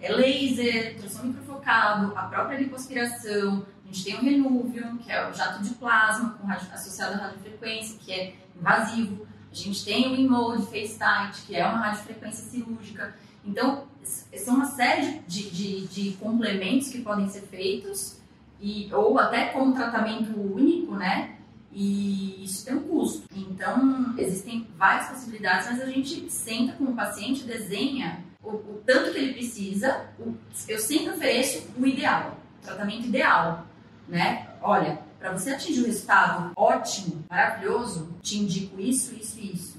É, 0.00 0.12
laser, 0.12 0.94
ultrassom 0.94 1.26
microfocado, 1.26 2.12
a 2.16 2.22
própria 2.22 2.58
lipoaspiração, 2.58 3.66
a 3.84 3.86
gente 3.92 4.04
tem 4.04 4.14
o 4.16 4.20
Renuvium, 4.20 4.96
que 4.98 5.10
é 5.10 5.28
o 5.28 5.32
jato 5.34 5.62
de 5.62 5.70
plasma 5.74 6.30
com 6.40 6.46
radio- 6.46 6.72
associado 6.72 7.14
à 7.14 7.26
radiofrequência, 7.26 7.98
que 7.98 8.12
é 8.12 8.34
invasivo. 8.56 9.26
A 9.50 9.54
gente 9.54 9.84
tem 9.84 10.06
o 10.06 10.14
InMode 10.14 10.66
Face 10.66 10.98
Tight, 10.98 11.42
que 11.46 11.56
é 11.56 11.66
uma 11.66 11.78
radiofrequência 11.78 12.44
cirúrgica. 12.48 13.16
Então, 13.44 13.88
são 14.04 14.56
uma 14.56 14.66
série 14.66 15.20
de, 15.26 15.50
de, 15.50 15.86
de 15.88 16.10
complementos 16.18 16.90
que 16.90 17.00
podem 17.00 17.28
ser 17.28 17.42
feitos, 17.42 18.18
e, 18.60 18.92
ou 18.92 19.18
até 19.18 19.46
como 19.46 19.72
tratamento 19.72 20.38
único, 20.38 20.94
né? 20.94 21.36
E 21.72 22.44
isso 22.44 22.64
tem 22.64 22.74
um 22.74 22.80
custo. 22.80 23.22
Então, 23.34 24.14
existem 24.18 24.66
várias 24.76 25.08
possibilidades, 25.08 25.66
mas 25.70 25.80
a 25.80 25.86
gente 25.86 26.30
senta 26.30 26.72
com 26.74 26.84
o 26.84 26.94
paciente, 26.94 27.44
desenha 27.44 28.24
o, 28.42 28.50
o 28.50 28.82
tanto 28.86 29.12
que 29.12 29.18
ele 29.18 29.32
precisa. 29.34 30.06
o- 30.18 30.34
eu 30.68 30.78
sempre 30.78 31.10
ofereço 31.10 31.66
o 31.76 31.86
ideal. 31.86 32.36
tratamento 32.62 33.06
ideal, 33.06 33.66
né? 34.08 34.48
Olha, 34.60 34.98
para 35.18 35.32
você 35.32 35.50
atingir 35.50 35.80
um 35.82 35.86
resultado 35.86 36.52
ótimo, 36.56 37.24
maravilhoso, 37.30 38.14
te 38.20 38.38
indico 38.38 38.78
isso, 38.80 39.14
isso 39.14 39.38
e 39.40 39.52
isso. 39.54 39.78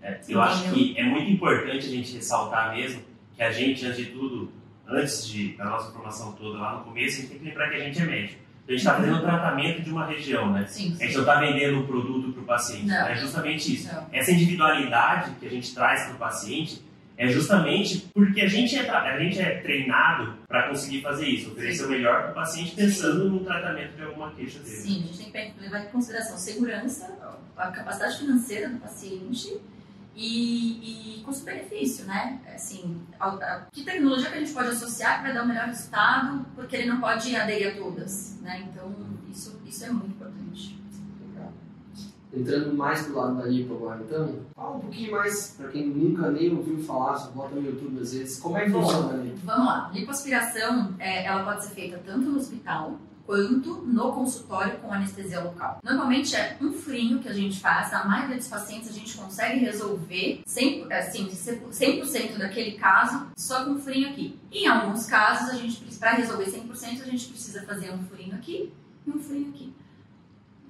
É, 0.00 0.18
eu 0.28 0.40
acho 0.40 0.72
que 0.72 0.96
é 0.98 1.04
muito 1.04 1.30
importante 1.30 1.86
a 1.86 1.90
gente 1.90 2.14
ressaltar 2.14 2.74
mesmo 2.74 3.02
que 3.36 3.42
a 3.42 3.52
gente, 3.52 3.84
antes 3.84 3.98
de 3.98 4.06
tudo, 4.06 4.50
antes 4.88 5.26
de, 5.26 5.56
da 5.56 5.64
nossa 5.66 5.90
formação 5.92 6.32
toda 6.32 6.58
lá 6.58 6.78
no 6.78 6.84
começo, 6.84 7.18
a 7.18 7.20
gente 7.20 7.30
tem 7.30 7.38
que 7.40 7.44
lembrar 7.44 7.68
que 7.70 7.76
a 7.76 7.80
gente 7.80 8.00
é 8.00 8.04
médico. 8.04 8.40
A 8.66 8.70
gente 8.70 8.78
está 8.80 8.94
fazendo 8.94 9.16
um 9.16 9.20
tratamento 9.20 9.82
de 9.82 9.90
uma 9.90 10.06
região, 10.06 10.50
né? 10.52 10.64
Sim, 10.68 10.96
A 11.00 11.04
gente 11.04 11.14
não 11.14 11.20
está 11.22 11.34
vendendo 11.40 11.78
um 11.80 11.86
produto 11.86 12.32
para 12.32 12.42
o 12.42 12.46
paciente. 12.46 12.86
Não. 12.86 13.06
É 13.08 13.16
justamente 13.16 13.74
isso. 13.74 13.92
Não. 13.92 14.06
Essa 14.12 14.30
individualidade 14.32 15.32
que 15.38 15.46
a 15.46 15.50
gente 15.50 15.74
traz 15.74 16.04
para 16.04 16.14
o 16.14 16.18
paciente 16.18 16.82
é 17.22 17.28
justamente 17.28 18.08
porque 18.14 18.40
a 18.40 18.48
gente 18.48 18.76
é, 18.76 18.88
a 18.90 19.18
gente 19.18 19.40
é 19.40 19.60
treinado 19.60 20.34
para 20.48 20.68
conseguir 20.68 21.00
fazer 21.02 21.26
isso, 21.28 21.52
oferecer 21.52 21.84
o 21.84 21.88
melhor 21.88 22.22
para 22.22 22.30
o 22.32 22.34
paciente 22.34 22.74
pensando 22.74 23.30
no 23.30 23.40
tratamento 23.44 23.94
de 23.96 24.02
alguma 24.02 24.32
queixa 24.32 24.58
dele. 24.58 24.74
Sim, 24.76 25.04
a 25.04 25.06
gente 25.12 25.30
tem 25.30 25.52
que 25.52 25.60
levar 25.60 25.84
em 25.84 25.88
consideração 25.88 26.36
segurança, 26.36 27.16
a 27.56 27.68
capacidade 27.70 28.18
financeira 28.18 28.68
do 28.68 28.78
paciente 28.78 29.56
e, 30.14 31.18
e 31.20 31.22
custo-benefício, 31.22 32.04
né? 32.04 32.38
Assim, 32.54 33.00
a- 33.18 33.28
a- 33.28 33.66
que 33.72 33.82
tecnologia 33.84 34.28
que 34.30 34.36
a 34.36 34.40
gente 34.40 34.52
pode 34.52 34.68
associar 34.68 35.18
que 35.18 35.22
vai 35.24 35.32
dar 35.34 35.44
o 35.44 35.48
melhor 35.48 35.66
resultado, 35.66 36.44
porque 36.54 36.76
ele 36.76 36.86
não 36.86 37.00
pode 37.00 37.34
aderir 37.34 37.68
a 37.72 37.76
todas, 37.76 38.38
né? 38.42 38.68
Então, 38.70 38.94
isso, 39.30 39.60
isso 39.66 39.84
é 39.84 39.90
muito 39.90 40.08
importante. 40.08 40.31
Entrando 42.34 42.74
mais 42.74 43.06
do 43.06 43.14
lado 43.14 43.36
da 43.36 43.44
lipo 43.44 43.74
agora, 43.74 44.00
então, 44.00 44.36
fala 44.54 44.76
um 44.76 44.80
pouquinho 44.80 45.12
mais, 45.12 45.54
para 45.58 45.68
quem 45.68 45.86
nunca 45.86 46.30
nem 46.30 46.56
ouviu 46.56 46.78
falar, 46.78 47.16
só 47.16 47.30
bota 47.30 47.54
no 47.54 47.66
YouTube 47.66 48.00
às 48.00 48.14
vezes, 48.14 48.40
como 48.40 48.56
é 48.56 48.64
que 48.64 48.70
funciona 48.70 49.12
a 49.12 49.16
lipo? 49.16 49.38
Vamos 49.44 49.66
lá, 49.66 49.90
lipoaspiração, 49.92 50.94
é, 50.98 51.26
ela 51.26 51.44
pode 51.44 51.64
ser 51.64 51.74
feita 51.74 52.00
tanto 52.04 52.30
no 52.30 52.38
hospital 52.38 52.98
quanto 53.26 53.82
no 53.82 54.12
consultório 54.12 54.78
com 54.78 54.92
anestesia 54.92 55.40
local. 55.40 55.78
Normalmente 55.84 56.34
é 56.34 56.56
um 56.60 56.72
furinho 56.72 57.20
que 57.20 57.28
a 57.28 57.32
gente 57.32 57.60
faz, 57.60 57.92
na 57.92 58.04
maioria 58.04 58.36
dos 58.36 58.48
pacientes 58.48 58.88
a 58.88 58.92
gente 58.92 59.16
consegue 59.16 59.60
resolver 59.60 60.42
100%, 60.46 60.92
assim, 60.92 61.28
100% 61.28 62.38
daquele 62.38 62.72
caso 62.72 63.28
só 63.36 63.64
com 63.64 63.72
um 63.72 63.78
furinho 63.78 64.08
aqui. 64.08 64.38
Em 64.50 64.66
alguns 64.66 65.06
casos, 65.06 65.50
a 65.50 65.54
gente 65.54 65.82
para 66.02 66.14
resolver 66.14 66.46
100%, 66.46 67.00
a 67.00 67.04
gente 67.04 67.28
precisa 67.28 67.62
fazer 67.62 67.92
um 67.92 68.02
furinho 68.02 68.34
aqui 68.34 68.72
e 69.06 69.10
um 69.10 69.20
furinho 69.20 69.50
aqui. 69.50 69.72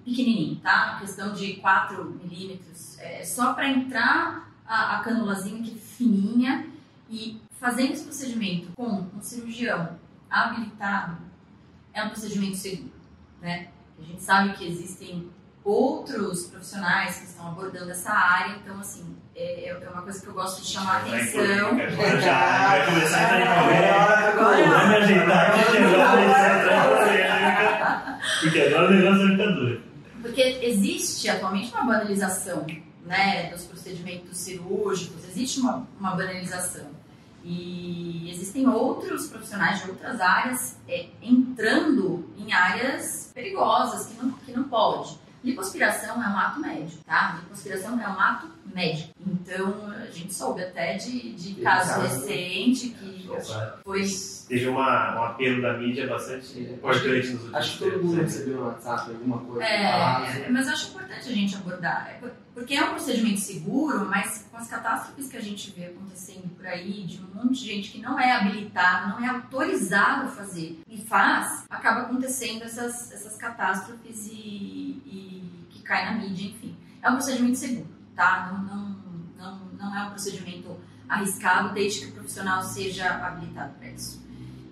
Pequenininho, 0.04 0.56
tá? 0.56 0.98
Questão 1.00 1.32
de 1.32 1.54
4 1.54 2.04
milímetros, 2.22 2.98
é 2.98 3.24
só 3.24 3.54
para 3.54 3.68
entrar 3.68 4.52
a, 4.66 4.98
a 4.98 5.02
canulazinha 5.02 5.60
aqui 5.60 5.78
fininha 5.78 6.66
e 7.08 7.40
fazendo 7.60 7.92
esse 7.92 8.04
procedimento 8.04 8.72
com 8.76 9.06
um 9.14 9.20
cirurgião 9.20 9.98
habilitado 10.30 11.18
é 11.92 12.02
um 12.02 12.08
procedimento 12.08 12.56
seguro, 12.56 12.92
né? 13.40 13.68
A 13.98 14.02
gente 14.02 14.22
sabe 14.22 14.54
que 14.54 14.66
existem 14.66 15.30
outros 15.62 16.46
profissionais 16.46 17.18
que 17.18 17.24
estão 17.26 17.48
abordando 17.48 17.90
essa 17.90 18.10
área, 18.10 18.56
então 18.56 18.80
assim 18.80 19.16
é, 19.36 19.68
é 19.68 19.88
uma 19.90 20.02
coisa 20.02 20.20
que 20.20 20.26
eu 20.26 20.32
gosto 20.32 20.62
de 20.62 20.68
chamar 20.68 20.96
a 20.96 20.98
atenção. 20.98 21.68
Agora 21.68 22.20
já 22.20 22.68
vai 22.68 22.86
começar 22.86 23.18
a 23.18 23.40
entrar 23.40 23.46
em 23.46 24.68
Vai 24.68 24.88
me 24.88 24.94
ajeitar 24.96 25.50
aqui 25.50 25.64
que 25.64 25.96
vai 25.96 26.10
começar 26.10 26.50
a 26.50 26.60
entrar 26.60 26.76
em 26.76 26.88
polêmica. 26.88 28.20
Porque 28.40 28.60
agora 28.60 28.88
o 28.88 28.90
negócio 28.90 29.36
vai 29.36 29.36
ficar. 29.36 29.81
Porque 30.32 30.60
existe 30.62 31.28
atualmente 31.28 31.70
uma 31.74 31.84
banalização 31.84 32.64
né, 33.04 33.50
dos 33.50 33.66
procedimentos 33.66 34.38
cirúrgicos, 34.38 35.22
existe 35.28 35.60
uma, 35.60 35.86
uma 36.00 36.12
banalização. 36.12 36.86
E 37.44 38.30
existem 38.30 38.66
outros 38.66 39.26
profissionais 39.26 39.82
de 39.82 39.90
outras 39.90 40.18
áreas 40.22 40.78
é, 40.88 41.08
entrando 41.20 42.26
em 42.38 42.50
áreas 42.50 43.30
perigosas 43.34 44.06
que 44.06 44.14
não, 44.14 44.32
que 44.32 44.52
não 44.52 44.64
pode. 44.64 45.18
Lipoaspiração 45.44 46.22
é 46.22 46.28
um 46.28 46.38
ato 46.38 46.60
médico, 46.60 47.02
tá? 47.04 47.36
Lipoaspiração 47.40 48.00
é 48.00 48.08
um 48.08 48.20
ato 48.20 48.50
médico. 48.74 49.12
Então, 49.26 49.90
a 49.90 50.06
gente 50.10 50.32
soube 50.32 50.62
até 50.62 50.94
de, 50.96 51.32
de 51.34 51.54
caso 51.62 51.88
caso. 52.00 52.02
recente 52.26 52.88
que 52.90 53.28
foi 53.84 54.02
Teve 54.48 54.68
uma, 54.68 55.18
um 55.18 55.24
apelo 55.24 55.62
da 55.62 55.78
mídia 55.78 56.06
bastante 56.06 56.58
É, 56.58 56.72
importante 56.72 57.08
nos 57.30 57.42
últimos 57.44 57.54
Acho 57.54 57.78
que 57.78 57.90
todo 57.90 58.02
mundo 58.04 58.16
né? 58.16 58.22
recebeu 58.24 58.56
no 58.58 58.66
WhatsApp 58.66 59.10
alguma 59.10 59.38
coisa. 59.38 59.64
É, 59.64 60.48
mas 60.50 60.66
eu 60.66 60.72
acho 60.74 60.88
importante 60.90 61.28
a 61.28 61.32
gente 61.32 61.54
abordar, 61.56 62.08
é 62.10 62.14
por- 62.14 62.32
porque 62.54 62.74
é 62.74 62.84
um 62.84 62.90
procedimento 62.90 63.40
seguro, 63.40 64.04
mas 64.10 64.46
com 64.50 64.58
as 64.58 64.68
catástrofes 64.68 65.28
que 65.28 65.36
a 65.38 65.40
gente 65.40 65.70
vê 65.70 65.86
acontecendo 65.86 66.54
por 66.54 66.66
aí, 66.66 67.04
de 67.04 67.18
um 67.22 67.28
monte 67.34 67.60
de 67.60 67.66
gente 67.66 67.90
que 67.92 67.98
não 68.02 68.20
é 68.20 68.30
habilitado, 68.32 69.08
não 69.08 69.24
é 69.24 69.28
autorizado 69.30 70.26
a 70.26 70.28
fazer 70.28 70.78
e 70.86 70.98
faz, 70.98 71.64
acaba 71.70 72.02
acontecendo 72.02 72.62
essas, 72.64 73.10
essas 73.10 73.36
catástrofes 73.38 74.26
e, 74.26 74.34
e 74.34 74.81
que 75.82 75.88
cai 75.88 76.06
na 76.06 76.20
mídia, 76.20 76.48
enfim. 76.48 76.76
É 77.02 77.10
um 77.10 77.14
procedimento 77.14 77.58
seguro, 77.58 77.88
tá? 78.14 78.52
Não, 78.52 78.62
não, 78.62 78.96
não, 79.36 79.58
não 79.74 79.96
é 79.96 80.06
um 80.06 80.10
procedimento 80.10 80.76
arriscado, 81.08 81.74
desde 81.74 82.00
que 82.00 82.06
o 82.06 82.12
profissional 82.12 82.62
seja 82.62 83.10
habilitado 83.26 83.74
para 83.74 83.90
isso. 83.90 84.22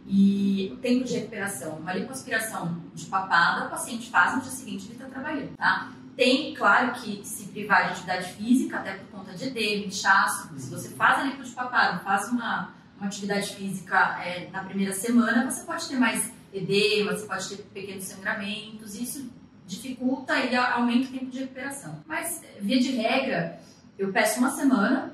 E 0.06 0.70
o 0.72 0.76
tempo 0.78 1.04
de 1.04 1.14
recuperação. 1.14 1.76
Uma 1.78 1.92
lipoaspiração 1.92 2.82
de 2.94 3.06
papada, 3.06 3.66
o 3.66 3.70
paciente 3.70 4.10
faz 4.10 4.34
no 4.34 4.40
dia 4.40 4.50
seguinte 4.50 4.86
ele 4.86 4.94
está 4.94 5.06
trabalhando, 5.06 5.56
tá? 5.56 5.92
Tem, 6.16 6.54
claro, 6.54 6.92
que 6.92 7.24
se 7.24 7.46
privar 7.46 7.84
de 7.84 7.90
atividade 7.92 8.32
física, 8.32 8.78
até 8.78 8.94
por 8.94 9.06
conta 9.08 9.32
de 9.32 9.44
edema, 9.44 9.86
inchaço. 9.86 10.50
Se 10.58 10.70
você 10.70 10.90
faz 10.90 11.20
a 11.20 11.22
lipo 11.24 11.42
de 11.42 11.50
papada, 11.50 11.98
faz 12.00 12.28
uma, 12.28 12.72
uma 12.96 13.06
atividade 13.06 13.54
física 13.54 14.20
é, 14.22 14.50
na 14.50 14.64
primeira 14.64 14.92
semana, 14.92 15.50
você 15.50 15.64
pode 15.64 15.88
ter 15.88 15.96
mais 15.96 16.32
edema, 16.52 17.12
você 17.12 17.26
pode 17.26 17.48
ter 17.48 17.62
pequenos 17.72 18.04
sangramentos, 18.04 18.94
isso 18.94 19.30
dificulta 19.70 20.36
e 20.36 20.54
aumenta 20.56 21.08
o 21.08 21.12
tempo 21.12 21.26
de 21.30 21.38
recuperação. 21.40 22.02
Mas, 22.06 22.42
via 22.60 22.80
de 22.80 22.90
regra, 22.90 23.58
eu 23.96 24.12
peço 24.12 24.40
uma 24.40 24.50
semana 24.50 25.12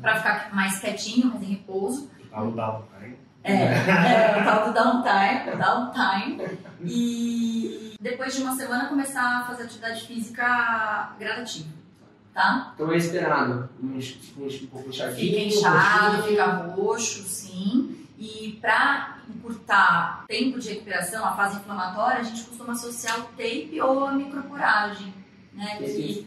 para 0.00 0.16
ficar 0.16 0.54
mais 0.54 0.78
quietinho, 0.78 1.28
mais 1.28 1.42
em 1.42 1.46
repouso, 1.46 2.10
Tá 2.30 2.42
o 2.42 2.52
down, 2.52 2.84
né? 3.00 3.14
é, 3.42 3.52
é, 3.52 4.40
o 4.40 4.44
tal 4.44 4.68
do 4.68 4.72
downtime, 4.72 5.56
downtime. 5.58 6.58
E 6.84 7.94
depois 8.00 8.34
de 8.34 8.42
uma 8.42 8.54
semana 8.54 8.88
começar 8.88 9.40
a 9.40 9.44
fazer 9.46 9.64
atividade 9.64 10.06
física 10.06 11.12
gradativa, 11.18 11.68
tá? 12.32 12.72
Então 12.74 12.90
é 12.92 12.96
esperado. 12.96 13.68
Um, 13.82 13.98
um 13.98 14.66
pouco 14.68 14.88
inchadinho. 14.88 15.16
Fica 15.16 15.40
inchado, 15.40 16.22
fica 16.22 16.46
roxo, 16.46 17.24
sim. 17.24 17.99
E 18.20 18.58
para 18.60 19.18
encurtar 19.34 20.24
tempo 20.28 20.58
de 20.60 20.68
recuperação, 20.68 21.24
a 21.24 21.32
fase 21.34 21.56
inflamatória, 21.56 22.20
a 22.20 22.22
gente 22.22 22.44
costuma 22.44 22.74
associar 22.74 23.18
o 23.20 23.24
tape 23.28 23.80
ou 23.80 24.04
a 24.06 24.12
microporagem, 24.12 25.14
né? 25.54 25.76
Que 25.78 25.84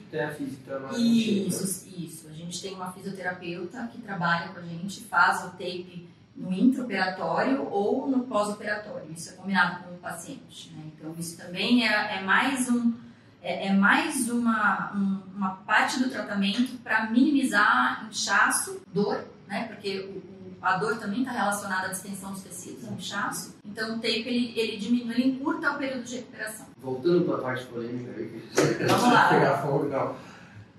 ter 0.09 0.21
a 0.21 0.31
Isso, 1.47 1.87
isso. 1.95 2.27
A 2.27 2.33
gente 2.33 2.59
tem 2.61 2.73
uma 2.73 2.91
fisioterapeuta 2.91 3.87
que 3.91 4.01
trabalha 4.01 4.49
com 4.49 4.59
a 4.59 4.63
gente, 4.63 5.03
faz 5.03 5.43
o 5.45 5.49
tape 5.51 6.09
no 6.35 6.51
intraoperatório 6.51 7.67
ou 7.69 8.07
no 8.09 8.23
pós-operatório. 8.23 9.11
Isso 9.15 9.29
é 9.29 9.33
combinado 9.33 9.83
com 9.83 9.93
o 9.93 9.97
paciente. 9.99 10.71
Né? 10.75 10.85
Então, 10.97 11.13
isso 11.17 11.37
também 11.37 11.87
é, 11.87 12.17
é 12.17 12.21
mais, 12.23 12.69
um, 12.69 12.91
é, 13.41 13.67
é 13.67 13.73
mais 13.73 14.27
uma, 14.29 14.91
um- 14.95 15.21
uma 15.37 15.49
parte 15.57 15.99
do 15.99 16.09
tratamento 16.09 16.75
para 16.83 17.05
minimizar 17.11 18.07
inchaço, 18.09 18.81
dor, 18.91 19.23
né? 19.47 19.65
porque 19.67 19.99
o- 19.99 20.32
a 20.63 20.77
dor 20.77 20.97
também 20.97 21.19
está 21.19 21.33
relacionada 21.33 21.87
à 21.87 21.89
distensão 21.91 22.31
dos 22.31 22.41
tecidos, 22.41 22.87
ao 22.87 22.93
inchaço. 22.93 23.55
Então, 23.65 23.89
o 23.89 23.95
tape 23.95 24.23
ele, 24.25 24.57
ele 24.57 24.77
diminui, 24.77 25.13
ele 25.13 25.27
encurta 25.31 25.71
o 25.71 25.77
período 25.77 26.03
de 26.03 26.15
recuperação. 26.15 26.65
Voltando 26.81 27.25
para 27.25 27.35
a 27.35 27.41
parte 27.41 27.65
polêmica 27.65 28.11
aí, 28.17 28.41
Vamos 28.87 29.03
lá. 29.13 29.27
pegar 29.29 29.57
fogo, 29.61 29.89
não. 29.89 30.15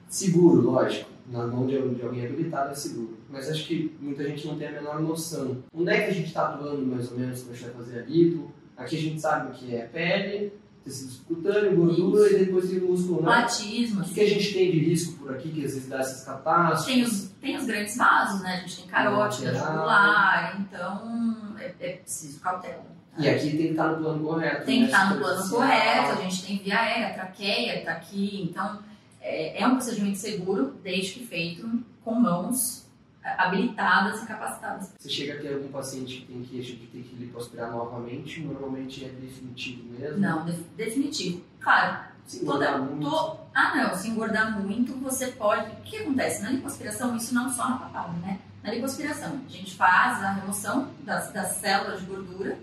Seguro, 0.09 0.63
lógico. 0.63 1.11
Na 1.27 1.47
mão 1.47 1.67
de, 1.67 1.77
de 1.95 2.03
alguém 2.03 2.25
habilitado 2.25 2.71
é 2.71 2.75
seguro. 2.75 3.19
Mas 3.31 3.51
acho 3.51 3.67
que 3.67 3.95
muita 4.01 4.25
gente 4.25 4.47
não 4.47 4.57
tem 4.57 4.69
a 4.69 4.73
menor 4.73 5.01
noção. 5.01 5.63
Onde 5.73 5.91
é 5.91 6.05
que 6.05 6.11
a 6.11 6.15
gente 6.15 6.29
está 6.29 6.49
atuando 6.49 6.87
mais 6.87 7.11
ou 7.11 7.19
menos 7.19 7.43
quando 7.43 7.53
a 7.53 7.57
gente 7.57 7.65
vai 7.67 7.75
fazer 7.75 7.99
a 8.01 8.03
lipo? 8.03 8.53
Aqui 8.77 8.97
a 8.97 9.01
gente 9.01 9.21
sabe 9.21 9.51
o 9.51 9.55
que 9.55 9.75
é 9.75 9.85
pele, 9.87 10.53
tecido 10.85 11.11
subcutâneo, 11.11 11.77
gordura 11.77 12.31
e 12.31 12.45
depois 12.45 12.69
tem 12.69 12.79
o 12.79 12.89
músculo, 12.89 13.23
né? 13.23 13.47
O 13.47 14.05
que, 14.05 14.15
que 14.15 14.21
a 14.21 14.29
gente 14.29 14.53
tem 14.53 14.71
de 14.71 14.79
risco 14.81 15.15
por 15.19 15.35
aqui 15.35 15.51
que 15.51 15.65
às 15.65 15.73
vezes 15.73 15.89
dá 15.89 15.99
essas 16.01 16.25
catástrofes? 16.25 16.85
Tem 16.85 17.03
os, 17.03 17.31
tem 17.41 17.57
os 17.57 17.65
grandes 17.65 17.97
vasos, 17.97 18.43
né? 18.43 18.57
A 18.57 18.61
gente 18.61 18.77
tem 18.77 18.87
carótida, 18.87 19.55
jugular, 19.55 20.61
então 20.61 21.57
é, 21.59 21.75
é 21.81 21.93
preciso 21.97 22.41
cautela. 22.41 22.85
E 23.17 23.29
aqui 23.29 23.51
tem 23.51 23.59
que 23.59 23.71
estar 23.71 23.89
no 23.89 23.99
plano 23.99 24.25
correto. 24.25 24.67
Tem 24.67 24.75
que 24.75 24.81
né? 24.81 24.87
estar 24.87 25.15
no 25.15 25.21
plano 25.21 25.43
Superficial. 25.43 26.03
correto, 26.03 26.19
a 26.19 26.23
gente 26.23 26.47
tem 26.47 26.59
via 26.59 26.79
aérea, 26.81 27.15
traqueia, 27.15 27.85
tá 27.85 27.93
aqui, 27.93 28.43
então 28.43 28.81
é, 29.21 29.63
é 29.63 29.67
um 29.67 29.77
procedimento 29.77 30.19
seguro, 30.19 30.75
desde 30.83 31.13
que 31.13 31.27
feito 31.27 31.67
com 32.05 32.15
mãos 32.15 32.84
habilitadas 33.25 34.23
e 34.23 34.27
capacitadas. 34.27 34.93
Você 34.99 35.09
chega 35.09 35.35
a 35.35 35.43
ter 35.43 35.55
algum 35.55 35.69
paciente 35.69 36.21
que 36.21 36.27
tem 36.33 36.43
queixa 36.43 36.73
de 36.77 36.87
ter 36.87 37.03
que 37.03 37.15
lipoaspirar 37.17 37.71
novamente, 37.71 38.41
normalmente 38.41 39.05
é 39.05 39.09
definitivo 39.09 39.85
mesmo. 39.99 40.19
Não, 40.19 40.45
def- 40.45 40.65
definitivo. 40.77 41.43
Claro, 41.61 42.05
Se 42.27 42.45
toda, 42.45 42.67
engordar 42.67 42.83
muito. 42.83 43.09
to- 43.11 43.37
ah 43.55 43.75
não, 43.77 43.97
se 43.97 44.09
engordar 44.09 44.61
muito, 44.61 44.93
você 45.01 45.29
pode. 45.29 45.71
O 45.73 45.77
que 45.83 45.97
acontece? 45.99 46.43
Na 46.43 46.51
lipoaspiração, 46.51 47.17
isso 47.17 47.35
não 47.35 47.51
só 47.51 47.69
na 47.69 47.77
papada, 47.79 48.13
né? 48.19 48.39
Na 48.63 48.71
lipoaspiração, 48.73 49.41
a 49.47 49.51
gente 49.51 49.75
faz 49.75 50.23
a 50.23 50.33
remoção 50.33 50.91
das, 51.01 51.31
das 51.33 51.53
células 51.57 52.01
de 52.01 52.07
gordura 52.07 52.59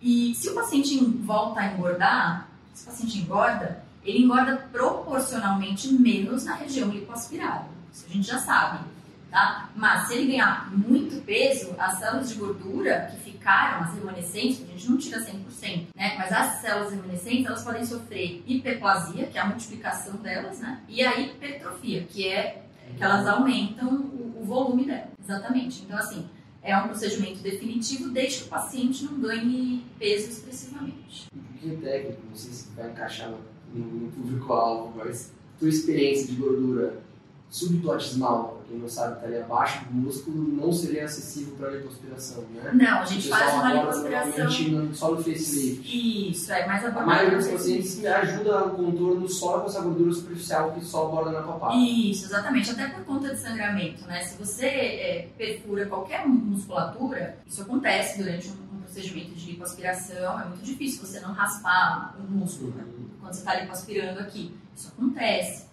E 0.00 0.32
se 0.36 0.48
o 0.50 0.54
paciente 0.54 0.96
volta 1.04 1.60
a 1.60 1.72
engordar, 1.72 2.48
se 2.72 2.84
o 2.84 2.86
paciente 2.86 3.18
engorda, 3.18 3.82
ele 4.04 4.22
engorda 4.22 4.56
proporcionalmente 4.72 5.88
menos 5.92 6.44
na 6.44 6.54
região 6.54 6.88
lipoaspirada. 6.90 7.66
Isso 7.92 8.06
a 8.08 8.12
gente 8.12 8.26
já 8.28 8.38
sabe. 8.38 8.84
Tá? 9.30 9.68
Mas 9.76 10.08
se 10.08 10.14
ele 10.14 10.32
ganhar 10.32 10.72
muito 10.72 11.22
peso, 11.22 11.74
as 11.78 11.98
células 11.98 12.30
de 12.30 12.36
gordura 12.36 13.10
que 13.10 13.30
ficaram, 13.30 13.84
as 13.84 13.94
remanescentes, 13.94 14.62
a 14.62 14.66
gente 14.66 14.90
não 14.90 14.96
tira 14.96 15.20
100%, 15.20 15.88
né? 15.94 16.14
Mas 16.16 16.32
as 16.32 16.60
células 16.62 16.92
remanescentes, 16.92 17.44
elas 17.44 17.62
podem 17.62 17.84
sofrer 17.84 18.42
hiperplasia, 18.46 19.26
que 19.26 19.36
é 19.36 19.40
a 19.40 19.46
multiplicação 19.46 20.16
delas, 20.16 20.60
né? 20.60 20.82
E 20.88 21.02
a 21.02 21.20
hipertrofia, 21.20 22.04
que 22.04 22.26
é 22.26 22.62
que 22.96 23.04
elas 23.04 23.26
aumentam 23.26 23.96
o, 23.96 24.40
o 24.40 24.44
volume 24.44 24.86
dela. 24.86 25.08
Exatamente. 25.22 25.82
Então, 25.82 25.98
assim, 25.98 26.26
é 26.62 26.76
um 26.76 26.88
procedimento 26.88 27.40
definitivo 27.40 28.08
desde 28.10 28.40
que 28.40 28.44
o 28.46 28.48
paciente 28.48 29.04
não 29.04 29.20
ganhe 29.20 29.84
peso 29.98 30.30
expressivamente. 30.30 31.26
Pouquinho 31.30 31.80
técnico, 31.80 32.22
não 32.28 32.34
sei 32.34 32.52
se 32.52 32.70
vai 32.72 32.90
encaixar 32.90 33.30
no, 33.30 33.38
no 33.74 34.10
público-alvo, 34.12 34.94
mas 34.96 35.32
tua 35.58 35.68
experiência 35.68 36.28
de 36.28 36.36
gordura 36.36 37.02
subplotismal, 37.50 38.58
para 38.58 38.68
quem 38.68 38.78
não 38.78 38.88
sabe, 38.88 39.14
está 39.14 39.26
ali 39.26 39.38
abaixo 39.38 39.84
do 39.86 39.94
músculo, 39.94 40.36
não 40.36 40.72
seria 40.72 41.04
acessível 41.04 41.54
para 41.56 41.70
lipoaspiração, 41.70 42.44
né? 42.54 42.70
Não, 42.74 43.00
a 43.00 43.04
gente 43.04 43.28
faz 43.28 43.54
uma 43.54 43.72
lipoaspiração. 43.72 44.94
Só 44.94 45.10
no 45.12 45.16
facelift. 45.16 46.30
Isso, 46.30 46.52
é 46.52 46.66
mais 46.66 46.84
abordado. 46.84 47.10
A 47.10 47.14
maioria 47.14 47.38
dos 47.38 47.48
pacientes 47.48 48.04
ajuda 48.04 48.66
o 48.66 48.70
contorno 48.70 49.28
só 49.28 49.60
com 49.60 49.66
essa 49.66 49.80
gordura 49.80 50.12
superficial 50.12 50.72
que 50.72 50.84
só 50.84 51.06
aborda 51.06 51.32
na 51.32 51.42
papada. 51.42 51.74
Isso, 51.76 52.26
exatamente. 52.26 52.70
Até 52.70 52.88
por 52.88 53.04
conta 53.04 53.34
de 53.34 53.40
sangramento, 53.40 54.04
né? 54.06 54.20
Se 54.20 54.36
você 54.36 54.66
é, 54.66 55.28
perfura 55.38 55.86
qualquer 55.86 56.26
musculatura, 56.26 57.38
isso 57.46 57.62
acontece 57.62 58.18
durante 58.18 58.48
um, 58.48 58.76
um 58.76 58.80
procedimento 58.82 59.34
de 59.34 59.52
lipoaspiração, 59.52 60.40
é 60.40 60.44
muito 60.44 60.62
difícil 60.62 61.06
você 61.06 61.20
não 61.20 61.32
raspar 61.32 62.14
o 62.18 62.30
músculo 62.30 62.74
né? 62.76 62.84
quando 63.20 63.32
você 63.32 63.40
está 63.40 63.54
lipoaspirando 63.54 64.20
aqui. 64.20 64.54
Isso 64.76 64.88
acontece. 64.88 65.67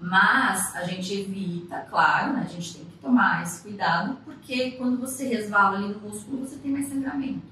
Mas 0.00 0.74
a 0.74 0.84
gente 0.84 1.12
evita, 1.12 1.78
claro, 1.90 2.32
né? 2.32 2.46
a 2.48 2.48
gente 2.48 2.74
tem 2.74 2.84
que 2.86 2.96
tomar 2.98 3.42
esse 3.42 3.62
cuidado, 3.62 4.16
porque 4.24 4.72
quando 4.72 4.98
você 4.98 5.28
resvala 5.28 5.76
ali 5.76 5.88
no 5.88 6.00
músculo, 6.00 6.38
você 6.38 6.56
tem 6.56 6.72
mais 6.72 6.88
sangramento. 6.88 7.42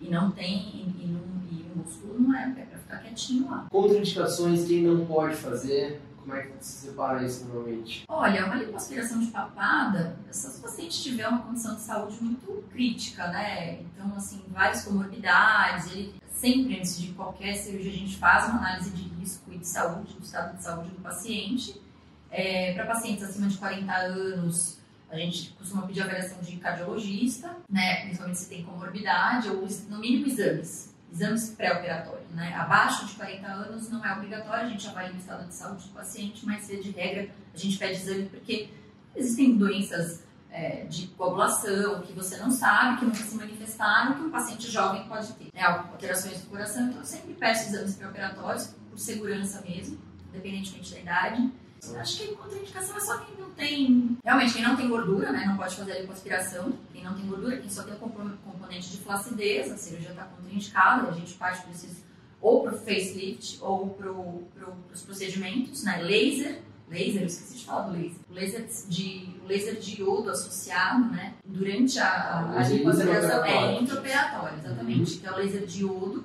E 0.00 0.10
não 0.10 0.32
tem, 0.32 0.56
e, 0.56 0.94
e, 0.98 1.18
e 1.52 1.72
o 1.72 1.78
músculo 1.78 2.18
não 2.18 2.34
é, 2.36 2.54
é 2.58 2.64
para 2.64 2.78
ficar 2.78 2.96
quietinho 2.98 3.48
lá. 3.48 3.66
Contraindicações, 3.70 4.66
quem 4.66 4.82
não 4.82 5.06
pode 5.06 5.36
fazer, 5.36 6.02
como 6.26 6.36
é 6.36 6.42
que 6.42 6.52
se 6.60 6.88
separa 6.88 7.24
isso 7.24 7.44
normalmente? 7.44 8.04
Olha, 8.08 8.46
uma 8.46 8.56
lipoaspiração 8.56 9.20
de 9.20 9.28
papada, 9.28 10.16
se 10.28 10.58
o 10.58 10.60
paciente 10.60 11.00
tiver 11.00 11.28
uma 11.28 11.42
condição 11.42 11.76
de 11.76 11.82
saúde 11.82 12.20
muito 12.20 12.64
crítica, 12.72 13.28
né? 13.28 13.80
Então, 13.80 14.12
assim, 14.16 14.42
várias 14.48 14.84
comorbidades, 14.84 15.92
ele 15.92 16.14
sempre 16.32 16.78
antes 16.78 17.00
de 17.00 17.12
qualquer 17.12 17.54
cirurgia 17.54 17.92
a 17.92 17.96
gente 17.96 18.18
faz 18.18 18.48
uma 18.48 18.58
análise 18.58 18.90
de 18.90 19.08
risco 19.20 19.52
e 19.52 19.58
de 19.58 19.68
saúde, 19.68 20.14
do 20.14 20.22
estado 20.24 20.56
de 20.56 20.64
saúde 20.64 20.90
do 20.90 21.00
paciente. 21.00 21.80
É, 22.28 22.74
Para 22.74 22.86
pacientes 22.86 23.22
acima 23.22 23.46
de 23.46 23.56
40 23.56 23.92
anos, 23.92 24.78
a 25.08 25.16
gente 25.16 25.50
costuma 25.56 25.86
pedir 25.86 26.02
avaliação 26.02 26.40
de 26.40 26.56
cardiologista, 26.56 27.56
né, 27.70 28.02
principalmente 28.02 28.38
se 28.40 28.48
tem 28.48 28.64
comorbidade, 28.64 29.48
ou 29.48 29.64
no 29.88 29.98
mínimo 30.00 30.26
exames, 30.26 30.92
exames 31.12 31.50
pré-operatórios. 31.50 32.25
Né? 32.30 32.54
Abaixo 32.54 33.06
de 33.06 33.14
40 33.14 33.46
anos 33.46 33.90
não 33.90 34.04
é 34.04 34.12
obrigatório, 34.12 34.66
a 34.66 34.68
gente 34.68 34.86
avalia 34.86 35.12
o 35.12 35.16
estado 35.16 35.46
de 35.46 35.54
saúde 35.54 35.84
do 35.88 35.94
paciente, 35.94 36.44
mas 36.44 36.66
de 36.66 36.90
regra 36.90 37.30
a 37.54 37.56
gente 37.56 37.78
pede 37.78 37.94
exame 37.94 38.28
porque 38.28 38.70
existem 39.14 39.56
doenças 39.56 40.22
é, 40.50 40.84
de 40.84 41.08
coagulação, 41.08 42.02
que 42.02 42.12
você 42.12 42.36
não 42.38 42.50
sabe, 42.50 42.98
que 42.98 43.04
nunca 43.04 43.18
se 43.18 43.34
manifestaram, 43.34 44.14
que 44.14 44.22
um 44.22 44.30
paciente 44.30 44.70
jovem 44.70 45.06
pode 45.06 45.32
ter. 45.34 45.50
Né, 45.54 45.62
alterações 45.62 46.40
do 46.40 46.48
coração, 46.48 46.88
então 46.88 47.00
eu 47.00 47.04
sempre 47.04 47.34
peço 47.34 47.68
exames 47.68 47.94
pré-operatórios, 47.94 48.74
por 48.90 48.98
segurança 48.98 49.60
mesmo, 49.60 49.98
independentemente 50.30 50.94
da 50.94 51.00
idade. 51.00 51.52
Acho 52.00 52.18
que 52.18 52.34
contraindicação 52.34 52.96
é 52.96 53.00
só 53.00 53.18
quem 53.18 53.36
não 53.38 53.50
tem. 53.50 54.18
Realmente, 54.24 54.54
quem 54.54 54.62
não 54.62 54.76
tem 54.76 54.88
gordura, 54.88 55.30
né? 55.30 55.44
Não 55.46 55.56
pode 55.56 55.76
fazer 55.76 55.92
a 55.92 56.00
lipoaspiração. 56.00 56.72
Quem 56.92 57.04
não 57.04 57.14
tem 57.14 57.26
gordura, 57.26 57.58
quem 57.58 57.70
só 57.70 57.82
tem 57.82 57.94
o 57.94 57.98
componente 57.98 58.90
de 58.90 58.96
flacidez, 58.98 59.70
a 59.70 59.76
cirurgia 59.76 60.10
está 60.10 60.24
contraindicada, 60.24 61.08
a 61.08 61.12
gente 61.12 61.34
parte 61.34 61.62
por 61.62 61.70
esses 61.70 62.02
ou 62.46 62.62
para 62.62 62.74
o 62.74 62.78
facelift 62.78 63.58
ou 63.60 63.88
para 63.88 64.12
pro, 64.12 64.76
os 64.94 65.02
procedimentos, 65.02 65.82
né? 65.82 66.00
Laser, 66.00 66.62
laser, 66.88 67.22
eu 67.22 67.26
esqueci 67.26 67.58
de 67.58 67.64
falar 67.64 67.88
do 67.88 67.96
laser. 67.96 68.20
O 68.30 68.34
laser 68.34 68.68
de, 68.88 69.36
o 69.44 69.48
laser 69.48 69.80
de 69.80 70.00
iodo 70.00 70.30
associado, 70.30 71.10
né? 71.10 71.34
Durante 71.44 71.98
a, 71.98 72.08
a, 72.08 72.60
a 72.60 72.68
lipoaspiração 72.68 73.44
é 73.44 73.80
intraoperatório, 73.80 74.58
exatamente, 74.58 75.14
uhum. 75.14 75.20
que 75.20 75.26
é 75.26 75.32
o 75.32 75.36
laser 75.36 75.66
de 75.66 75.82
iodo. 75.82 76.24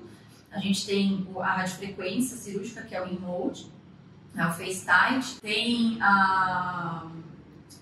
A 0.51 0.59
gente 0.59 0.85
tem 0.85 1.27
a 1.39 1.53
radiofrequência 1.53 2.37
cirúrgica, 2.37 2.83
que 2.83 2.93
é 2.93 3.03
o 3.03 3.07
InMode, 3.07 3.65
né, 4.35 4.45
o 4.45 4.51
FaceTight. 4.51 5.41
Tem 5.41 5.97
a, 6.01 7.09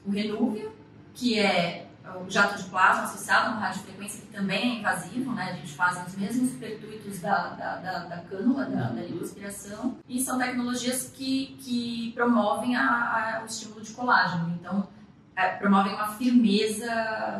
o 0.06 0.12
Renúvio, 0.12 0.71
que 1.13 1.38
é 1.38 1.88
o 2.17 2.30
jato 2.30 2.58
de 2.58 2.69
plasma 2.69 3.04
associado 3.04 3.50
a 3.50 3.52
uma 3.52 3.60
radiofrequência 3.62 4.22
que 4.22 4.28
também 4.28 4.78
é 4.78 4.80
invasivo, 4.80 5.32
né? 5.34 5.52
A 5.52 5.56
gente 5.56 5.74
faz 5.74 6.08
os 6.08 6.15
mesmos 6.15 6.52
pertuitos 6.54 7.19
da, 7.19 7.50
da, 7.50 7.76
da, 7.78 8.00
da 8.06 8.17
cânula, 8.24 8.65
da, 8.65 8.89
da 8.89 9.02
lipoaspiração, 9.02 9.98
e 10.08 10.22
são 10.22 10.38
tecnologias 10.38 11.12
que, 11.13 11.58
que 11.60 12.12
promovem 12.13 12.76
a, 12.76 12.84
a, 12.84 13.41
o 13.43 13.45
estímulo 13.45 13.82
de 13.82 13.91
colágeno, 13.91 14.58
então 14.60 14.88
é, 15.36 15.50
promovem 15.50 15.93
uma 15.93 16.08
firmeza 16.10 16.86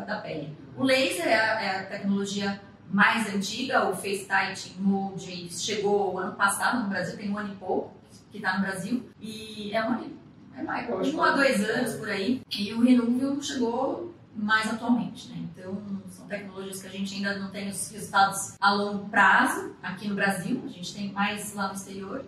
da 0.06 0.20
pele. 0.22 0.56
O 0.76 0.84
laser 0.84 1.26
é 1.26 1.34
a, 1.34 1.60
é 1.60 1.80
a 1.80 1.86
tecnologia 1.86 2.60
mais 2.90 3.32
antiga, 3.32 3.88
o 3.88 3.94
FaceTight 3.94 4.76
Mode 4.80 5.48
chegou 5.50 6.18
ano 6.18 6.32
passado 6.32 6.82
no 6.82 6.88
Brasil, 6.88 7.16
tem 7.16 7.30
um 7.30 7.38
ano 7.38 7.52
e 7.52 7.56
pouco 7.56 7.92
que 8.30 8.38
está 8.38 8.54
no 8.54 8.60
Brasil, 8.62 9.10
e 9.20 9.72
é 9.72 9.82
um 9.84 9.92
ano, 9.92 10.18
é 10.56 10.62
mais, 10.62 11.14
um 11.14 11.22
a 11.22 11.30
dois 11.32 11.68
anos 11.68 11.94
por 11.94 12.08
aí, 12.08 12.42
e 12.50 12.72
o 12.72 12.80
Renúvel 12.80 13.40
chegou 13.42 14.09
mais 14.34 14.72
atualmente, 14.72 15.28
né? 15.28 15.36
Então, 15.38 15.82
são 16.08 16.26
tecnologias 16.26 16.80
que 16.80 16.88
a 16.88 16.90
gente 16.90 17.14
ainda 17.14 17.38
não 17.38 17.50
tem 17.50 17.68
os 17.68 17.90
resultados 17.90 18.54
a 18.60 18.72
longo 18.72 19.08
prazo 19.08 19.74
aqui 19.82 20.08
no 20.08 20.14
Brasil, 20.14 20.62
a 20.64 20.68
gente 20.68 20.94
tem 20.94 21.12
mais 21.12 21.54
lá 21.54 21.68
no 21.68 21.74
exterior, 21.74 22.24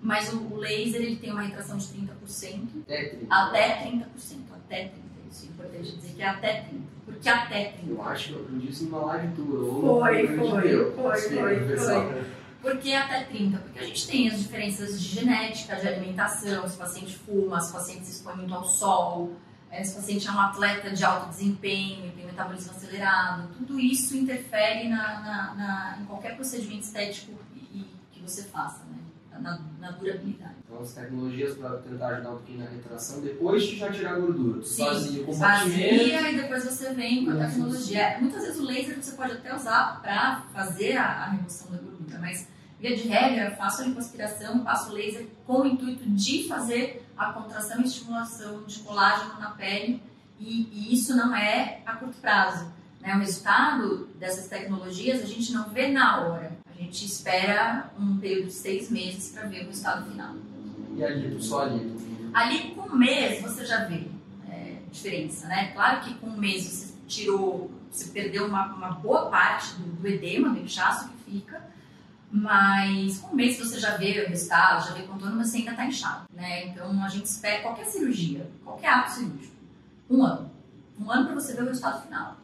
mas 0.00 0.32
o, 0.32 0.56
laser 0.56 1.00
ele 1.00 1.16
tem 1.16 1.30
uma 1.30 1.42
retração 1.42 1.78
de 1.78 1.86
30%, 1.86 2.68
até 3.30 3.84
30%, 3.84 4.04
até 4.52 4.84
30%, 4.88 4.92
isso 5.30 5.46
é 5.46 5.48
importante 5.48 5.96
dizer 5.96 6.12
que 6.14 6.22
é 6.22 6.28
até 6.28 6.62
30%, 6.62 6.80
porque 7.06 7.28
até 7.28 7.72
30%. 7.72 7.88
Eu 7.88 8.02
acho 8.02 8.28
que 8.28 8.34
eu 8.34 8.40
aprendi 8.40 8.70
isso 8.70 8.84
numa 8.84 9.06
live 9.06 9.34
tua. 9.34 9.80
Foi, 9.80 10.26
foi, 10.26 10.92
foi, 10.92 11.20
foi, 11.20 11.76
foi. 11.76 12.24
Por 12.60 12.78
que 12.78 12.94
até 12.94 13.24
30? 13.24 13.58
Porque 13.58 13.78
a 13.78 13.84
gente 13.84 14.06
tem 14.06 14.28
as 14.30 14.38
diferenças 14.38 14.98
de 15.00 15.06
genética, 15.06 15.76
de 15.76 15.86
alimentação, 15.86 16.66
se 16.66 16.76
o 16.76 16.78
paciente 16.78 17.14
fuma, 17.14 17.60
se 17.60 17.70
o 17.70 17.74
paciente 17.74 18.06
se 18.06 18.12
expõe 18.12 18.36
muito 18.36 18.54
ao 18.54 18.64
sol, 18.64 19.32
é, 19.34 19.53
se 19.82 19.92
o 19.92 19.96
paciente 19.96 20.28
é 20.28 20.30
um 20.30 20.38
atleta 20.38 20.90
de 20.90 21.04
alto 21.04 21.30
desempenho, 21.30 22.12
tem 22.12 22.26
metabolismo 22.26 22.72
acelerado, 22.72 23.48
tudo 23.56 23.80
isso 23.80 24.16
interfere 24.16 24.88
na, 24.88 25.20
na, 25.20 25.54
na 25.54 25.98
em 26.00 26.04
qualquer 26.04 26.36
procedimento 26.36 26.82
estético 26.82 27.32
e, 27.72 27.86
que 28.12 28.20
você 28.20 28.42
faça, 28.44 28.84
né? 28.84 28.98
na, 29.40 29.60
na, 29.80 29.90
durabilidade. 29.90 30.54
Então, 30.64 30.80
as 30.80 30.92
tecnologias 30.92 31.56
para 31.56 31.78
tentar 31.78 32.08
ajudar 32.08 32.30
um 32.30 32.36
pouquinho 32.36 32.58
na 32.60 32.70
retração, 32.70 33.20
depois 33.20 33.64
de 33.64 33.76
já 33.76 33.90
tirar 33.90 34.14
a 34.14 34.18
gordura, 34.18 34.60
tu 34.60 34.66
Sim, 34.66 34.84
fazia 34.84 35.26
Fazia 35.34 36.30
e 36.30 36.36
depois 36.36 36.64
você 36.64 36.94
vem 36.94 37.24
com 37.24 37.32
a 37.32 37.46
tecnologia. 37.46 38.18
Muitas 38.20 38.42
vezes 38.42 38.60
o 38.60 38.64
laser 38.64 39.02
você 39.02 39.12
pode 39.16 39.32
até 39.32 39.54
usar 39.54 40.00
para 40.00 40.42
fazer 40.52 40.96
a, 40.96 41.04
a 41.04 41.30
remoção 41.30 41.70
da 41.72 41.78
gordura, 41.78 42.18
mas 42.20 42.48
via 42.78 42.96
de 42.96 43.08
regra, 43.08 43.54
faço 43.56 43.82
a 43.82 43.86
lipoaspiração, 43.86 44.60
passo 44.60 44.90
o 44.90 44.94
laser 44.94 45.26
com 45.46 45.62
o 45.62 45.66
intuito 45.66 46.08
de 46.10 46.46
fazer 46.46 47.06
a 47.16 47.32
contração 47.32 47.80
e 47.80 47.84
estimulação 47.84 48.64
de 48.64 48.80
colágeno 48.80 49.38
na 49.40 49.50
pele 49.50 50.02
e, 50.38 50.68
e 50.72 50.94
isso 50.94 51.16
não 51.16 51.34
é 51.34 51.80
a 51.86 51.94
curto 51.94 52.16
prazo. 52.20 52.72
Né? 53.00 53.14
O 53.14 53.18
resultado 53.18 54.08
dessas 54.18 54.48
tecnologias 54.48 55.22
a 55.22 55.26
gente 55.26 55.52
não 55.52 55.68
vê 55.70 55.88
na 55.88 56.20
hora, 56.20 56.52
a 56.68 56.82
gente 56.82 57.04
espera 57.04 57.90
um 57.98 58.18
período 58.18 58.46
de 58.46 58.54
seis 58.54 58.90
meses 58.90 59.30
para 59.30 59.46
ver 59.46 59.64
o 59.64 59.66
resultado 59.66 60.10
final. 60.10 60.34
E 60.96 61.04
ali, 61.04 61.42
só 61.42 61.62
ali? 61.62 61.94
Ali 62.32 62.74
com 62.74 62.88
um 62.88 62.96
mês 62.96 63.40
você 63.40 63.64
já 63.64 63.84
vê 63.84 64.06
é, 64.50 64.78
diferença, 64.90 65.46
né? 65.46 65.72
Claro 65.72 66.00
que 66.00 66.14
com 66.14 66.28
um 66.28 66.36
mês 66.36 66.64
você 66.64 66.94
tirou, 67.06 67.70
você 67.90 68.10
perdeu 68.10 68.46
uma, 68.46 68.74
uma 68.74 68.90
boa 68.90 69.30
parte 69.30 69.74
do, 69.74 69.92
do 69.92 70.08
edema, 70.08 70.50
do 70.50 70.60
inchaço 70.60 71.08
que 71.08 71.30
fica, 71.30 71.62
mas 72.36 73.18
com 73.18 73.32
um 73.32 73.36
mês 73.36 73.56
você 73.56 73.78
já 73.78 73.96
vê 73.96 74.24
o 74.26 74.28
resultado, 74.28 74.88
já 74.88 74.94
vê 74.94 75.02
o 75.02 75.06
contorno, 75.06 75.36
mas 75.36 75.50
você 75.50 75.58
ainda 75.58 75.70
está 75.70 75.86
inchado, 75.86 76.24
né? 76.32 76.66
Então 76.66 77.04
a 77.04 77.08
gente 77.08 77.26
espera 77.26 77.62
qualquer 77.62 77.84
cirurgia, 77.86 78.50
qualquer 78.64 78.88
ato 78.88 79.12
cirúrgico, 79.12 79.54
um 80.10 80.24
ano. 80.24 80.50
Um 80.98 81.08
ano 81.12 81.26
para 81.26 81.34
você 81.36 81.54
ver 81.54 81.62
o 81.62 81.66
resultado 81.68 82.02
final. 82.02 82.36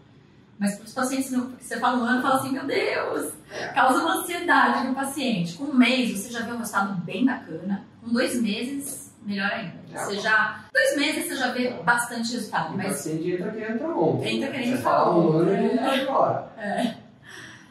Mas 0.60 0.76
para 0.76 0.84
os 0.84 0.92
pacientes, 0.92 1.30
porque 1.30 1.64
você 1.64 1.80
fala 1.80 1.98
um 1.98 2.04
ano, 2.04 2.22
fala 2.22 2.36
assim, 2.36 2.52
meu 2.52 2.64
Deus, 2.66 3.32
causa 3.74 3.98
uma 3.98 4.18
ansiedade 4.18 4.86
no 4.86 4.94
paciente. 4.94 5.54
Com 5.54 5.64
um 5.64 5.74
mês 5.74 6.16
você 6.16 6.30
já 6.30 6.42
vê 6.42 6.52
um 6.52 6.58
resultado 6.58 6.94
bem 7.02 7.24
bacana, 7.26 7.84
com 8.00 8.12
dois 8.12 8.40
meses, 8.40 9.12
melhor 9.22 9.50
ainda. 9.50 9.74
É, 9.92 10.04
você 10.04 10.20
já, 10.20 10.66
dois 10.72 10.96
meses 10.96 11.26
você 11.26 11.36
já 11.36 11.50
vê 11.50 11.70
bastante 11.82 12.32
resultado. 12.32 12.76
Mas 12.76 12.86
o 12.86 12.90
paciente 12.90 13.32
entra 13.32 13.50
querendo 13.50 13.78
para 13.78 13.96
ontem. 13.96 14.36
Entra 14.36 14.50
querendo 14.50 14.82
para 14.82 15.10
ontem. 15.10 15.26
um 15.26 15.38
ano, 15.38 15.50
ele 15.50 15.74
está 15.74 15.96
embora. 15.96 16.52
É. 16.56 17.09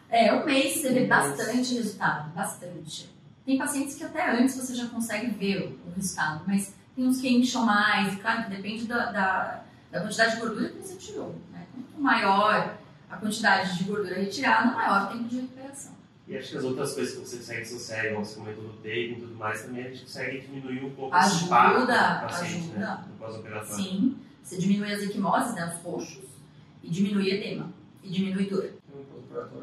É, 0.09 0.33
um 0.33 0.45
mês 0.45 0.73
você 0.77 0.89
vê 0.89 0.89
Um 0.89 0.93
mês. 0.95 1.09
bastante 1.09 1.75
resultado, 1.75 2.31
bastante. 2.33 3.09
Tem 3.45 3.57
pacientes 3.57 3.95
que 3.95 4.03
até 4.03 4.31
antes 4.31 4.55
você 4.55 4.75
já 4.75 4.87
consegue 4.87 5.27
ver 5.31 5.77
o 5.85 5.91
resultado, 5.95 6.43
mas 6.47 6.73
tem 6.95 7.07
uns 7.07 7.19
que 7.21 7.29
incham 7.29 7.65
mais, 7.65 8.13
e 8.13 8.17
claro 8.17 8.43
que 8.43 8.49
depende 8.55 8.85
da, 8.87 9.11
da, 9.11 9.63
da 9.91 10.01
quantidade 10.01 10.35
de 10.35 10.41
gordura 10.41 10.69
que 10.69 10.79
você 10.79 10.95
tirou. 10.95 11.35
Né? 11.51 11.65
Quanto 11.73 12.01
maior 12.01 12.77
a 13.09 13.17
quantidade 13.17 13.77
de 13.77 13.83
gordura 13.85 14.15
retirada, 14.15 14.71
maior 14.71 15.05
o 15.05 15.17
tempo 15.17 15.29
de 15.29 15.41
recuperação. 15.41 15.93
E 16.27 16.37
acho 16.37 16.51
que 16.51 16.57
as 16.57 16.63
outras 16.63 16.93
coisas 16.93 17.13
que 17.15 17.19
você 17.21 17.37
consegue 17.37 17.61
associar, 17.61 18.05
igual 18.05 18.23
você 18.23 18.35
comentou 18.35 18.63
do 18.65 18.73
tape 18.77 19.11
e 19.13 19.15
tudo 19.19 19.35
mais, 19.35 19.63
também 19.63 19.85
a 19.85 19.89
gente 19.89 20.01
consegue 20.03 20.41
diminuir 20.41 20.85
um 20.85 20.91
pouco 20.91 21.17
esse 21.17 21.45
impacto 21.45 21.77
Ajuda, 21.77 21.93
do 21.93 22.21
paciente, 22.21 22.67
né? 22.67 22.85
ajuda. 22.85 23.07
No 23.07 23.15
pós-operatório. 23.15 23.75
Sim, 23.83 24.17
você 24.43 24.57
diminui 24.57 24.93
as 24.93 25.01
equimoses, 25.01 25.55
né, 25.55 25.73
os 25.75 25.81
roxos, 25.83 26.25
e 26.83 26.89
diminui 26.89 27.31
edema, 27.31 27.71
e 28.03 28.09
diminui 28.11 28.45
dor. 28.47 28.69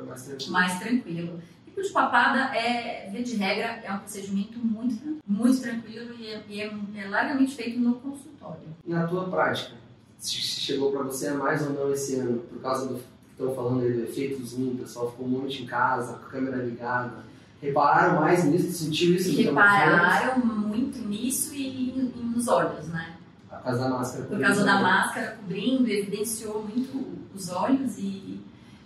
Mais 0.06 0.22
tranquilo. 0.24 0.52
mais 0.52 0.78
tranquilo. 0.78 1.40
Pico 1.64 1.82
de 1.82 1.88
papada 1.90 2.56
é, 2.56 3.08
via 3.10 3.22
de 3.22 3.36
regra, 3.36 3.80
é 3.84 3.92
um 3.92 3.98
procedimento 3.98 4.58
muito, 4.58 5.18
muito 5.26 5.60
tranquilo 5.60 6.14
e, 6.18 6.26
é, 6.28 6.42
e 6.48 6.60
é- 6.60 6.72
é 6.96 7.08
largamente 7.08 7.54
feito 7.54 7.78
no 7.78 7.96
consultório. 7.96 8.60
Na 8.86 9.06
tua 9.06 9.28
prática, 9.28 9.72
se 10.18 10.36
chegou 10.40 10.90
para 10.92 11.02
você 11.02 11.30
mais 11.32 11.62
ou 11.66 11.70
não 11.74 11.92
esse 11.92 12.16
ano, 12.16 12.38
por 12.40 12.60
causa 12.60 12.86
do 12.88 12.94
que 12.94 13.04
estão 13.32 13.54
falando 13.54 13.82
aí 13.82 13.92
do 13.92 14.02
efeito 14.04 14.42
zoom, 14.44 14.70
o 14.72 14.78
pessoal 14.78 15.10
ficou 15.10 15.26
um 15.26 15.30
monte 15.30 15.62
em 15.62 15.66
casa, 15.66 16.14
com 16.14 16.26
a 16.26 16.28
câmera 16.30 16.56
ligada. 16.64 17.24
Repararam 17.60 18.20
mais 18.20 18.44
nisso? 18.44 18.70
Sentiu 18.84 19.14
isso? 19.14 19.34
Repararam 19.36 20.38
muito 20.46 20.98
nisso 21.06 21.54
e, 21.54 21.90
e 21.90 22.22
nos 22.34 22.48
olhos, 22.48 22.86
né? 22.88 23.16
Por 23.50 23.62
causa 23.62 23.78
da 23.80 23.88
máscara. 23.88 24.24
Por 24.26 24.40
causa 24.40 24.64
da 24.64 24.80
máscara 24.80 25.36
cobrindo, 25.36 25.88
evidenciou 25.90 26.62
muito 26.62 27.06
os 27.34 27.48
olhos 27.50 27.98
e 27.98 28.40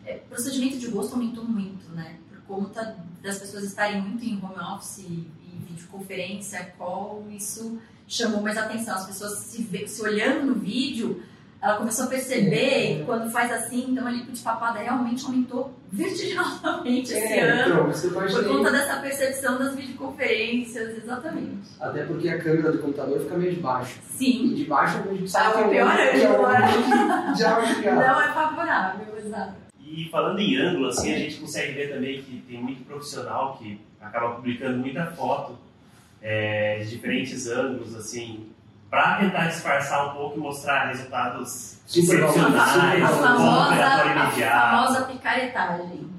é, 0.06 0.16
o 0.26 0.28
procedimento 0.28 0.78
de 0.78 0.88
rosto 0.88 1.14
aumentou 1.14 1.44
muito, 1.44 1.88
né? 1.92 2.16
Por 2.28 2.56
conta 2.56 2.96
das 3.22 3.38
pessoas 3.38 3.64
estarem 3.64 4.00
muito 4.02 4.24
em 4.24 4.36
home 4.42 4.58
office 4.74 4.98
e, 4.98 5.02
e 5.42 5.64
videoconferência, 5.68 6.72
call, 6.78 7.24
isso 7.30 7.78
chamou 8.08 8.40
mais 8.42 8.56
atenção. 8.58 8.94
As 8.96 9.06
pessoas 9.06 9.38
se, 9.38 9.62
vê- 9.62 9.86
se 9.86 10.02
olhando 10.02 10.46
no 10.46 10.54
vídeo, 10.54 11.22
ela 11.62 11.76
começou 11.76 12.06
a 12.06 12.08
perceber 12.08 12.98
que 12.98 13.02
quando 13.04 13.30
faz 13.30 13.52
assim, 13.52 13.90
então 13.90 14.06
a 14.06 14.10
lipo 14.10 14.32
de 14.32 14.40
papada 14.40 14.78
realmente 14.80 15.24
aumentou 15.26 15.72
vertiginosamente 15.92 17.12
esse 17.12 17.18
É, 17.34 17.40
ano. 17.50 17.90
então, 17.92 18.10
Por 18.10 18.22
imaginei. 18.28 18.44
conta 18.44 18.70
dessa 18.72 18.96
percepção 19.00 19.58
das 19.58 19.74
videoconferências, 19.74 20.96
exatamente. 21.04 21.68
Até 21.78 22.04
porque 22.04 22.28
a 22.30 22.38
câmera 22.42 22.72
do 22.72 22.78
computador 22.78 23.20
fica 23.20 23.36
meio 23.36 23.54
de 23.54 23.60
baixo. 23.60 23.98
Sim, 24.16 24.46
E 24.46 24.54
de 24.54 24.64
baixo 24.64 24.98
a 24.98 25.14
gente 25.14 25.30
Tá, 25.32 25.52
sabe 25.52 25.70
pior 25.70 25.98
é 25.98 26.08
o 26.08 26.12
que 26.12 26.20
é 26.20 27.34
já 27.36 27.54
vai 27.54 27.74
chegar. 27.74 27.94
não 27.96 28.20
é 28.22 28.32
favorável, 28.32 29.18
exato. 29.18 29.54
E 29.92 30.09
falando 30.09 30.38
em 30.38 30.57
ângulo, 30.57 30.87
assim, 30.87 31.12
a 31.12 31.18
gente 31.18 31.37
consegue 31.37 31.72
ver 31.72 31.92
também 31.92 32.22
que 32.22 32.40
tem 32.48 32.62
muito 32.62 32.85
profissional 32.85 33.57
que 33.59 33.81
acaba 34.00 34.37
publicando 34.37 34.79
muita 34.79 35.07
foto 35.07 35.59
é, 36.22 36.79
de 36.79 36.90
diferentes 36.90 37.48
ângulos, 37.48 37.96
assim, 37.96 38.46
para 38.88 39.16
tentar 39.16 39.46
disfarçar 39.46 40.09
um 40.09 40.16
pouco 40.16 40.38
e 40.38 40.40
mostrar 40.40 40.87
resultados 40.88 41.81
excepcionais, 41.88 43.03
A 43.03 43.11
ou 43.11 43.16
famosa, 43.22 43.74
a 43.74 44.07
imediato. 44.07 44.76
famosa 44.76 45.05
picaretagem. 45.07 46.11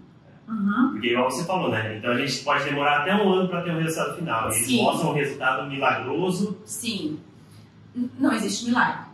Uhum. 0.50 0.90
Porque 0.92 1.08
igual 1.08 1.32
você 1.32 1.46
falou, 1.46 1.72
né? 1.72 1.98
Então 1.98 2.12
a 2.12 2.18
gente 2.18 2.44
pode 2.44 2.66
demorar 2.66 3.02
até 3.02 3.16
um 3.16 3.32
ano 3.32 3.48
para 3.48 3.62
ter 3.62 3.72
um 3.72 3.80
resultado 3.80 4.18
final. 4.18 4.52
Eles 4.52 4.66
Sim. 4.66 4.84
mostram 4.84 5.12
um 5.12 5.14
resultado 5.14 5.70
milagroso. 5.70 6.58
Sim, 6.66 7.20
não 8.20 8.34
existe 8.34 8.66
milagre. 8.66 9.11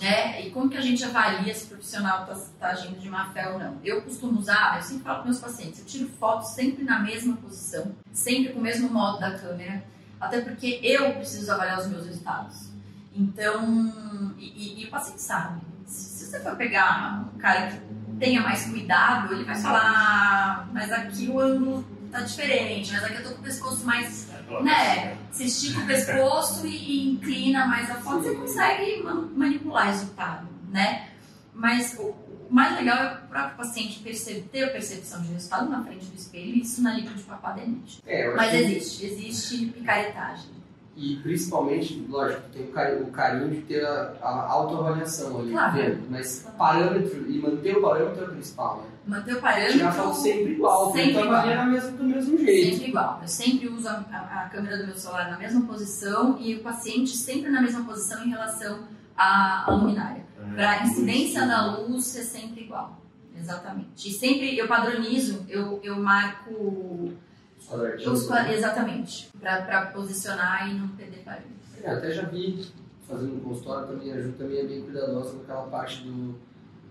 Né? 0.00 0.46
E 0.46 0.50
como 0.50 0.68
que 0.70 0.76
a 0.76 0.80
gente 0.80 1.02
avalia 1.04 1.52
se 1.54 1.64
o 1.64 1.68
profissional 1.68 2.28
está 2.32 2.68
agindo 2.68 3.00
de 3.00 3.08
má 3.08 3.30
fé 3.32 3.48
ou 3.50 3.58
não? 3.58 3.78
Eu 3.82 4.02
costumo 4.02 4.38
usar, 4.38 4.76
eu 4.76 4.82
sempre 4.82 5.02
falo 5.02 5.16
para 5.16 5.24
meus 5.24 5.40
pacientes, 5.40 5.80
eu 5.80 5.84
tiro 5.86 6.08
fotos 6.20 6.50
sempre 6.50 6.84
na 6.84 7.00
mesma 7.00 7.36
posição, 7.36 7.92
sempre 8.12 8.52
com 8.52 8.60
o 8.60 8.62
mesmo 8.62 8.88
modo 8.90 9.18
da 9.18 9.36
câmera, 9.36 9.82
até 10.20 10.40
porque 10.40 10.78
eu 10.84 11.14
preciso 11.14 11.50
avaliar 11.50 11.80
os 11.80 11.86
meus 11.88 12.06
resultados. 12.06 12.68
Então, 13.12 14.34
e, 14.38 14.46
e- 14.46 14.82
e 14.82 14.86
o 14.86 14.90
paciente 14.90 15.20
sabe, 15.22 15.60
se, 15.86 16.04
se 16.18 16.26
você 16.26 16.38
for 16.40 16.54
pegar 16.56 17.28
um 17.34 17.38
cara 17.38 17.66
que 17.72 17.80
tenha 18.20 18.40
mais 18.40 18.66
cuidado, 18.66 19.32
ele 19.34 19.44
vai 19.44 19.56
falar, 19.56 19.82
"Ah, 19.84 20.66
mas 20.72 20.92
aqui 20.92 21.28
o 21.28 21.40
ângulo 21.40 21.84
tá 22.12 22.20
diferente, 22.20 22.92
mas 22.92 23.02
aqui 23.02 23.16
eu 23.16 23.22
tô 23.24 23.30
com 23.30 23.40
o 23.40 23.44
pescoço 23.44 23.84
mais 23.84 24.27
né? 24.62 25.16
Você 25.30 25.44
estica 25.44 25.80
o 25.80 25.86
pescoço 25.86 26.66
e, 26.66 26.70
e 26.76 27.10
inclina 27.12 27.66
mais 27.66 27.90
a 27.90 27.94
foto, 27.96 28.22
você 28.22 28.34
consegue 28.34 29.02
ma- 29.02 29.14
manipular 29.34 29.86
o 29.86 29.90
resultado, 29.90 30.46
né? 30.70 31.08
Mas 31.54 31.96
o, 31.98 32.02
o 32.02 32.46
mais 32.50 32.74
legal 32.76 32.96
é 32.98 33.14
o 33.24 33.28
próprio 33.28 33.56
paciente 33.56 33.98
perce- 34.00 34.42
ter 34.52 34.64
a 34.64 34.68
percepção 34.70 35.20
de 35.22 35.28
resultado 35.32 35.68
na 35.68 35.82
frente 35.82 36.06
do 36.06 36.14
espelho 36.16 36.54
e 36.56 36.60
isso 36.62 36.82
na 36.82 36.94
lipo 36.94 37.12
de 37.14 37.22
papada 37.24 37.60
é 37.60 37.66
nítido. 37.66 38.02
É, 38.06 38.34
Mas 38.34 38.50
que- 38.50 38.56
existe, 38.56 39.06
existe 39.06 39.66
picaretagem. 39.66 40.58
E 40.96 41.14
principalmente, 41.22 42.04
lógico, 42.08 42.42
tem 42.52 42.62
o 42.64 42.72
carinho, 42.72 43.02
o 43.04 43.10
carinho 43.12 43.50
de 43.50 43.60
ter 43.62 43.84
a, 43.86 44.14
a 44.20 44.50
autoavaliação 44.50 45.38
ali 45.40 45.52
Claro. 45.52 45.74
dentro. 45.76 46.02
Mas 46.10 46.44
parâmetro, 46.58 47.30
e 47.30 47.38
manter 47.38 47.76
o 47.76 47.82
parâmetro 47.82 48.24
é 48.24 48.26
o 48.26 48.30
principal, 48.32 48.78
né? 48.78 48.88
Manter 49.08 49.36
o 49.36 49.40
parâmetro 49.40 49.72
Tirar 49.78 49.92
foto 49.92 50.14
sempre 50.16 50.52
igual, 50.52 50.92
sempre 50.92 51.10
igual. 51.10 51.26
avaliar 51.32 51.66
mesmo, 51.70 51.96
do 51.96 52.04
mesmo 52.04 52.38
jeito. 52.38 52.72
Sempre 52.76 52.88
igual. 52.90 53.18
Eu 53.22 53.28
sempre 53.28 53.68
uso 53.68 53.88
a, 53.88 53.92
a- 54.12 54.42
a 54.44 54.48
câmera 54.50 54.76
do 54.78 54.86
meu 54.86 54.96
celular 54.96 55.30
na 55.30 55.38
mesma 55.38 55.62
posição 55.62 56.38
e 56.38 56.54
o 56.56 56.62
paciente 56.62 57.16
sempre 57.16 57.50
na 57.50 57.62
mesma 57.62 57.84
posição 57.84 58.22
em 58.24 58.28
relação 58.30 58.80
à, 59.16 59.64
à 59.66 59.74
luminária. 59.74 60.26
Para 60.54 60.70
a 60.72 60.82
incidência 60.86 61.46
da 61.46 61.76
luz 61.78 62.04
ser 62.04 62.22
sempre 62.22 62.64
igual. 62.64 63.00
Exatamente. 63.36 64.08
E 64.08 64.12
sempre 64.12 64.56
eu 64.58 64.68
padronizo, 64.68 65.44
eu, 65.48 65.80
eu 65.82 65.96
marco 65.96 67.12
os 67.58 68.28
exatamente 68.52 69.30
para 69.40 69.86
posicionar 69.86 70.68
e 70.70 70.74
não 70.74 70.88
perder 70.88 71.22
parâmetro. 71.24 71.52
É, 71.82 71.90
até 71.90 72.10
já 72.10 72.22
vi 72.22 72.66
fazendo 73.08 73.34
no 73.36 73.40
consultório 73.40 73.86
também, 73.88 74.12
a 74.12 74.20
Ju 74.20 74.32
também 74.32 74.58
é 74.58 74.64
bem 74.64 74.82
cuidadosa 74.82 75.30
com 75.34 75.42
aquela 75.42 75.62
parte 75.68 76.02
do 76.02 76.34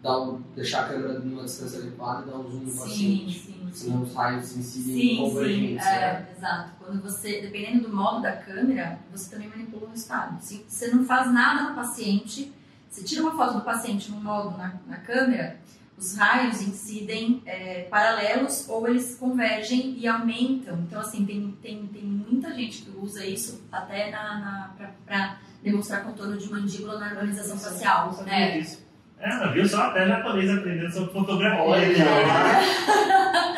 dar 0.02 0.20
um- 0.22 0.42
deixar 0.56 0.86
a 0.86 0.90
câmera 0.90 1.20
numa 1.20 1.44
distância 1.44 1.80
adequada 1.80 2.24
e 2.24 2.30
dar 2.32 2.38
um 2.38 2.50
zoom 2.50 2.60
no 2.60 2.72
Sim, 2.72 2.78
paciente. 2.78 3.40
sim, 3.40 3.54
sim. 3.54 3.70
Senão 3.74 4.04
os 4.04 4.14
raios 4.14 4.56
incidem 4.58 4.94
Sim, 4.94 5.02
sim, 5.10 5.18
convergentes. 5.18 5.86
né? 5.86 6.26
é, 6.32 6.36
exato. 6.38 6.72
Quando 6.80 7.02
você, 7.02 7.42
dependendo 7.42 7.88
do 7.90 7.96
modo 7.96 8.22
da 8.22 8.32
câmera, 8.38 9.00
você 9.12 9.30
também 9.30 9.50
manipula 9.50 9.88
o 9.88 9.90
resultado. 9.92 10.42
Se 10.42 10.66
você 10.68 10.88
não 10.90 11.04
faz 11.06 11.32
nada 11.32 11.70
no 11.70 11.76
paciente, 11.76 12.52
você 12.90 13.04
tira 13.04 13.22
uma 13.22 13.36
foto 13.36 13.56
do 13.56 13.62
paciente 13.62 14.10
num 14.12 14.22
modo 14.22 14.58
na, 14.58 14.74
na 14.88 14.98
câmera, 14.98 15.60
os 15.98 16.16
raios 16.16 16.62
incidem 16.62 17.42
é, 17.46 17.84
paralelos 17.90 18.70
ou 18.70 18.88
eles 18.88 19.16
convergem 19.16 19.98
e 19.98 20.08
aumentam. 20.08 20.78
Então, 20.82 21.02
assim, 21.02 21.26
tem, 21.26 21.52
tem, 21.62 21.88
tem 21.88 22.04
muita 22.04 22.54
gente 22.54 22.84
que 22.84 22.98
usa 22.98 23.26
isso 23.26 23.64
até 23.72 24.12
na, 24.12 24.40
na, 24.40 24.90
para 25.06 25.38
demonstrar 25.64 26.04
contorno 26.04 26.38
de 26.38 26.50
mandíbula 26.52 27.00
na 27.00 27.08
harmonização 27.08 27.58
facial. 27.58 28.14
Né? 28.24 28.60
disso. 28.60 28.87
É, 29.20 29.30
ela 29.32 29.48
viu 29.52 29.68
só 29.68 29.82
até 29.84 30.08
japonês 30.08 30.50
aprendendo 30.50 30.92
sobre 30.94 31.12
fotografia. 31.14 31.64
Olha 31.64 32.28
lá. 32.28 33.58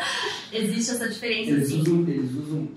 Existe 0.52 0.92
essa 0.92 1.08
diferença, 1.08 1.50
Eles 1.50 1.68
sim. 1.68 1.80
usam, 1.80 2.00
eles 2.08 2.32
usam 2.32 2.68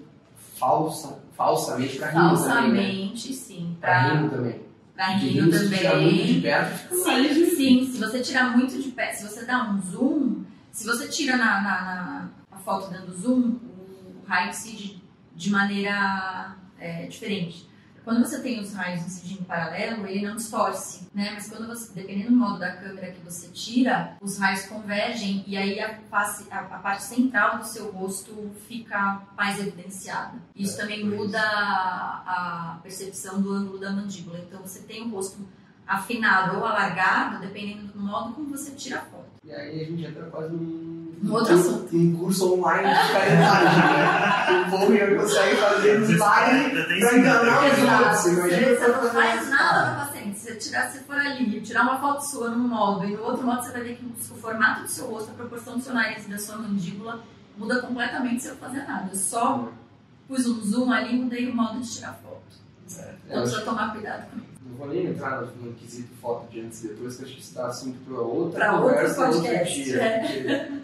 falsa, 0.57 1.19
falsamente 1.35 1.97
pra 1.97 2.09
rino 2.09 2.29
também, 2.37 2.37
né? 2.37 2.43
Falsamente, 2.53 3.33
sim. 3.33 3.77
Pra 3.81 3.89
Pra, 3.89 4.13
rino 4.13 4.29
também. 4.29 4.61
pra 4.95 5.13
De 5.13 5.27
rino 5.27 5.51
se 5.53 5.69
tirar 5.77 5.95
muito 5.99 6.15
de 6.15 6.21
também. 6.27 6.41
perto, 6.41 6.77
fica 6.77 6.95
mais 7.07 7.33
Sim, 7.35 7.45
sim. 7.55 7.91
Se 7.91 7.97
você 7.99 8.19
tirar 8.19 8.55
muito 8.57 8.79
de 8.81 8.89
perto, 8.91 9.15
se 9.17 9.23
você 9.27 9.45
dá 9.45 9.63
um 9.71 9.81
zoom, 9.81 10.43
se 10.71 10.85
você 10.85 11.07
tira 11.07 11.35
na, 11.37 11.61
na, 11.61 11.61
na- 11.61 12.29
a 12.51 12.57
foto 12.59 12.91
dando 12.91 13.11
zoom, 13.17 13.55
o 13.57 14.21
raio 14.27 14.49
incide 14.49 15.01
de 15.35 15.49
maneira 15.49 16.55
é, 16.79 17.07
diferente. 17.07 17.67
Quando 18.03 18.19
você 18.25 18.41
tem 18.41 18.59
os 18.59 18.73
raios 18.73 19.01
incidindo 19.05 19.41
em 19.41 19.45
paralelo, 19.45 20.05
ele 20.05 20.27
não 20.27 20.35
distorce, 20.35 21.07
né? 21.13 21.31
Mas 21.33 21.47
quando 21.47 21.67
você, 21.67 21.93
dependendo 21.93 22.31
do 22.31 22.35
modo 22.35 22.59
da 22.59 22.75
câmera 22.75 23.11
que 23.11 23.21
você 23.21 23.47
tira, 23.47 24.17
os 24.21 24.37
raios 24.37 24.65
convergem 24.65 25.43
e 25.47 25.55
aí 25.55 25.79
a, 25.79 25.95
face, 26.09 26.45
a, 26.51 26.59
a 26.59 26.79
parte 26.79 27.03
central 27.03 27.59
do 27.59 27.65
seu 27.65 27.91
rosto 27.91 28.51
fica 28.67 29.21
mais 29.37 29.59
evidenciada. 29.59 30.33
Isso 30.55 30.75
É, 30.77 30.81
também 30.81 31.05
muda 31.05 31.39
a, 31.41 32.73
a 32.73 32.79
percepção 32.83 33.41
do 33.41 33.53
ângulo 33.53 33.79
da 33.79 33.91
mandíbula. 33.91 34.39
Então 34.39 34.61
você 34.61 34.79
tem 34.81 35.03
o 35.03 35.09
rosto 35.09 35.37
afinado 35.87 36.57
ou 36.57 36.65
alargado, 36.65 37.39
dependendo 37.39 37.87
do 37.87 37.99
modo 37.99 38.33
como 38.33 38.49
você 38.49 38.71
tira 38.71 38.99
a 38.99 39.01
foto. 39.01 39.12
E 39.43 39.51
aí 39.51 39.81
a 39.81 39.85
gente 39.85 40.05
entra 40.05 40.23
quase 40.27 40.53
num, 40.53 41.13
Um 41.23 41.31
outro 41.33 41.53
assunto. 41.53 41.95
num 41.95 42.15
curso 42.17 42.53
online 42.53 42.87
de 42.87 43.11
caridade, 43.13 43.77
né? 43.77 44.61
O 44.67 44.69
povo 44.71 44.95
já 44.97 45.15
consegue 45.15 45.55
fazer 45.57 45.99
Você 45.99 46.11
design 46.13 46.65
ainda 46.65 46.87
tem 46.87 46.99
pra 46.99 47.17
enganar 47.17 47.65
os 47.65 47.77
Exato. 47.77 48.03
outros. 48.03 48.25
Imagina 48.25 48.67
Você 48.67 48.85
pra 48.85 49.01
não 49.03 49.09
faz 49.11 49.49
nada 49.49 49.89
no 49.91 49.95
paciente. 50.05 50.39
Se 50.39 50.45
você 50.47 50.55
tirar, 50.55 50.91
se 50.91 50.99
for 50.99 51.15
ali, 51.17 51.61
tirar 51.61 51.81
uma 51.83 51.99
foto 51.99 52.21
sua 52.21 52.49
num 52.49 52.67
modo 52.67 53.05
e 53.05 53.15
no 53.15 53.23
outro 53.23 53.45
modo 53.45 53.61
você 53.63 53.71
vai 53.71 53.81
ver 53.83 53.95
que 53.97 54.05
o 54.05 54.35
formato 54.35 54.81
do 54.83 54.87
seu 54.87 55.07
rosto, 55.07 55.31
a 55.31 55.33
proporção 55.33 55.77
do 55.77 55.83
seu 55.83 55.93
nariz 55.93 56.25
e 56.25 56.29
da 56.29 56.37
sua 56.37 56.57
mandíbula 56.57 57.19
muda 57.57 57.81
completamente 57.81 58.43
sem 58.43 58.51
eu 58.51 58.57
fazer 58.57 58.83
nada. 58.87 59.09
Eu 59.11 59.17
só 59.17 59.69
pus 60.27 60.47
um 60.47 60.61
zoom 60.61 60.91
ali 60.91 61.15
e 61.15 61.19
mudei 61.19 61.49
o 61.49 61.55
modo 61.55 61.79
de 61.81 61.89
tirar 61.93 62.13
foto. 62.23 62.41
É, 62.97 63.13
Então 63.27 63.41
precisa 63.41 63.61
tomar 63.61 63.91
cuidado 63.91 64.29
com 64.31 64.37
isso. 64.37 64.52
Não 64.65 64.75
vou 64.77 64.87
nem 64.87 65.05
entrar 65.07 65.41
no, 65.41 65.47
no 65.57 65.73
quesito 65.73 66.09
foto 66.21 66.49
de 66.51 66.61
antes 66.61 66.83
e 66.83 66.87
depois, 66.89 67.17
que 67.17 67.23
acho 67.25 67.33
que 67.33 67.39
isso 67.41 67.53
dá 67.53 67.67
assunto 67.67 67.97
para 68.05 68.19
outra 68.21 68.59
Pra 68.59 68.73
outro 68.73 68.89
conversa, 68.89 69.25
outro 69.27 69.41
podcast, 69.41 69.83
dia. 69.83 70.01
é. 70.01 70.19
porque 70.19 70.83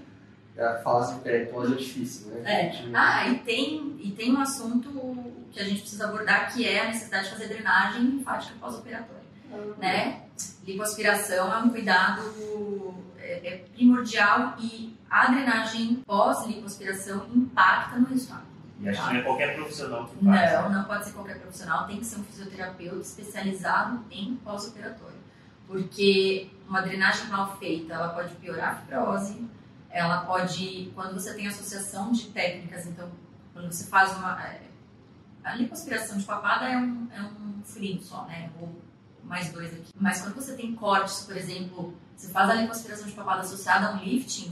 É, 0.58 0.82
falar 0.84 1.06
sobre 1.06 1.22
peripose 1.32 1.72
é 1.74 1.76
difícil, 1.78 2.28
né? 2.32 2.42
É. 2.68 2.72
Gente, 2.74 2.94
Ah, 2.94 3.30
e 3.30 3.40
tem, 3.40 3.96
e 4.04 4.12
tem 4.12 4.36
um 4.36 4.42
assunto 4.42 4.90
que 5.52 5.60
a 5.60 5.64
gente 5.64 5.80
precisa 5.82 6.06
abordar 6.10 6.54
que 6.54 6.68
é 6.68 6.82
a 6.82 6.88
necessidade 6.88 7.26
de 7.26 7.32
fazer 7.32 7.48
drenagem 7.48 8.02
linfática 8.04 8.54
pós-operatória. 8.60 9.20
Né? 9.78 10.24
Lipoaspiração 10.68 11.52
é 11.54 11.58
um 11.60 11.70
cuidado 11.70 12.22
é, 13.18 13.48
é 13.48 13.58
primordial 13.74 14.56
e 14.60 14.94
a 15.10 15.32
drenagem 15.32 16.04
pós-lipoaspiração 16.06 17.26
impacta 17.34 17.98
no 17.98 18.06
resultado. 18.08 18.44
E 18.82 18.90
acho 18.90 19.02
que 19.08 19.14
não 19.14 19.20
é 19.20 19.24
qualquer 19.24 19.56
profissional 19.56 20.06
que 20.08 20.26
faz. 20.26 20.54
Não, 20.54 20.70
não 20.70 20.84
pode 20.86 21.06
ser 21.06 21.12
qualquer 21.12 21.40
profissional, 21.40 21.86
tem 21.88 21.98
que 22.00 22.06
ser 22.06 22.20
um 22.20 22.24
fisioterapeuta 22.24 23.02
especializado 23.02 24.06
em 24.10 24.36
pós-operatório. 24.38 25.20
Porque 25.68 26.50
uma 26.68 26.82
drenagem 26.82 27.28
mal 27.28 27.58
feita, 27.58 27.94
ela 27.94 28.10
pode 28.10 28.34
piorar 28.36 28.70
a 28.72 28.76
fibrose, 28.76 29.48
ela 29.90 30.22
pode, 30.22 30.92
quando 30.96 31.14
você 31.14 31.34
tem 31.34 31.48
associação 31.48 32.12
de 32.12 32.28
técnicas, 32.28 32.86
então, 32.88 33.10
quando 33.54 33.72
você 33.72 33.86
faz 33.86 34.16
uma. 34.18 34.42
é, 34.46 34.62
A 35.44 35.56
lipoaspiração 35.56 36.18
de 36.18 36.26
papada 36.26 36.66
é 36.70 36.78
um, 36.78 37.08
é 37.12 37.22
um 37.22 37.62
furinho 37.64 38.02
só, 38.02 38.26
né? 38.26 38.50
Ou 38.60 38.82
mais 39.24 39.52
dois 39.52 39.74
aqui. 39.74 39.92
Mas 40.00 40.22
quando 40.22 40.36
você 40.36 40.56
tem 40.56 40.74
cortes, 40.76 41.22
por 41.22 41.36
exemplo, 41.38 41.94
você 42.16 42.32
faz 42.32 42.50
a 42.50 42.54
lipoaspiração 42.56 43.08
de 43.08 43.14
papada 43.14 43.42
associada 43.42 43.88
a 43.88 43.92
um 43.94 43.98
lifting, 44.04 44.52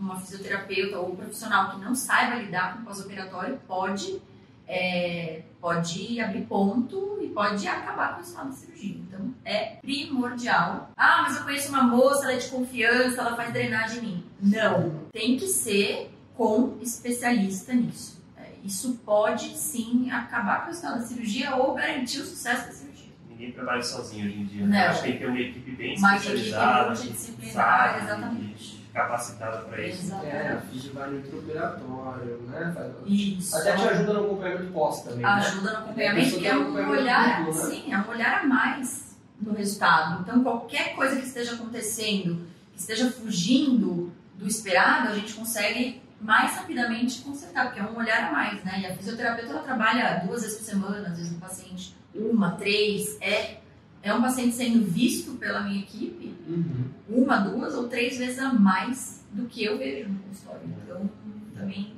uma 0.00 0.18
fisioterapeuta 0.20 0.98
ou 0.98 1.12
um 1.12 1.16
profissional 1.16 1.70
que 1.70 1.84
não 1.84 1.94
saiba 1.94 2.36
lidar 2.36 2.76
com 2.76 2.84
pós-operatório 2.84 3.58
pode, 3.66 4.20
é, 4.66 5.42
pode 5.60 6.20
abrir 6.20 6.42
ponto 6.42 7.18
e 7.22 7.28
pode 7.28 7.66
acabar 7.66 8.14
com 8.14 8.20
o 8.20 8.24
estado 8.24 8.48
da 8.48 8.52
cirurgia. 8.52 8.96
Então, 8.96 9.34
é 9.44 9.76
primordial. 9.80 10.90
Ah, 10.96 11.22
mas 11.22 11.36
eu 11.36 11.44
conheço 11.44 11.68
uma 11.68 11.82
moça, 11.82 12.24
ela 12.24 12.34
é 12.34 12.36
de 12.36 12.48
confiança, 12.48 13.20
ela 13.20 13.36
faz 13.36 13.52
drenagem 13.52 13.98
em 13.98 14.02
mim. 14.02 14.24
Não, 14.40 15.04
tem 15.12 15.36
que 15.36 15.46
ser 15.46 16.10
com 16.34 16.78
especialista 16.80 17.72
nisso. 17.72 18.22
É, 18.36 18.52
Isso 18.64 19.00
pode 19.04 19.56
sim 19.56 20.08
acabar 20.10 20.62
com 20.62 20.68
o 20.68 20.72
estado 20.72 21.00
da 21.00 21.06
cirurgia 21.06 21.56
ou 21.56 21.74
garantir 21.74 22.20
o 22.20 22.24
sucesso 22.24 22.66
da 22.66 22.72
cirurgia. 22.72 23.08
Ninguém 23.28 23.52
trabalha 23.52 23.82
sozinho 23.82 24.26
hoje 24.26 24.38
em 24.38 24.44
dia. 24.46 24.66
Né? 24.66 24.86
Acho 24.86 25.02
que 25.02 25.08
tem 25.08 25.12
que 25.12 25.18
ter 25.18 25.30
uma 25.30 25.40
equipe 25.40 25.70
bem 25.72 25.98
Uma 25.98 26.16
equipe 26.16 26.34
especializada, 26.34 26.86
multidisciplinar, 26.90 28.02
exatamente. 28.04 28.77
E 28.98 29.02
capacitada 29.02 29.58
para 29.58 29.86
isso. 29.86 30.12
É, 30.14 30.60
no 31.06 31.18
intraoperatório, 31.18 32.42
né? 32.48 32.92
Isso. 33.06 33.56
Até 33.56 33.76
te 33.76 33.88
ajuda 33.88 34.12
no 34.14 34.24
acompanhamento 34.24 34.72
pós 34.72 35.02
também, 35.02 35.20
né? 35.20 35.28
ajuda 35.28 35.72
no 35.72 35.78
acompanhamento, 35.78 36.38
que 36.38 36.46
é 36.46 36.50
tem 36.50 36.58
um 36.58 36.62
acompanhamento 36.62 37.00
olhar, 37.00 37.44
duplo, 37.44 37.54
né? 37.54 37.70
sim, 37.70 37.92
é 37.92 37.98
um 37.98 38.08
olhar 38.08 38.40
a 38.40 38.46
mais 38.46 39.18
no 39.40 39.52
resultado. 39.54 40.22
Então, 40.22 40.42
qualquer 40.42 40.94
coisa 40.94 41.16
que 41.16 41.26
esteja 41.26 41.54
acontecendo, 41.54 42.46
que 42.72 42.80
esteja 42.80 43.10
fugindo 43.10 44.12
do 44.34 44.46
esperado, 44.46 45.08
a 45.08 45.14
gente 45.14 45.32
consegue 45.34 46.02
mais 46.20 46.56
rapidamente 46.56 47.20
consertar, 47.20 47.66
porque 47.66 47.78
é 47.80 47.84
um 47.84 47.96
olhar 47.96 48.28
a 48.28 48.32
mais, 48.32 48.64
né? 48.64 48.80
E 48.80 48.86
a 48.86 48.96
fisioterapeuta, 48.96 49.52
ela 49.52 49.62
trabalha 49.62 50.24
duas 50.26 50.42
vezes 50.42 50.58
por 50.58 50.64
semana, 50.64 51.08
às 51.08 51.16
vezes 51.16 51.32
um 51.32 51.38
paciente 51.38 51.96
uma, 52.14 52.52
três, 52.52 53.16
é, 53.20 53.58
é 54.02 54.12
um 54.12 54.20
paciente 54.20 54.56
sendo 54.56 54.84
visto 54.84 55.32
pela 55.32 55.60
minha 55.60 55.80
equipe 55.80 56.27
Uhum. 56.48 56.84
uma, 57.08 57.36
duas 57.38 57.74
ou 57.74 57.88
três 57.88 58.16
vezes 58.16 58.38
a 58.38 58.52
mais 58.52 59.22
do 59.32 59.44
que 59.46 59.64
eu 59.64 59.76
vejo 59.78 60.08
no 60.08 60.18
consultório. 60.20 60.62
Então, 60.82 61.10
também, 61.54 61.94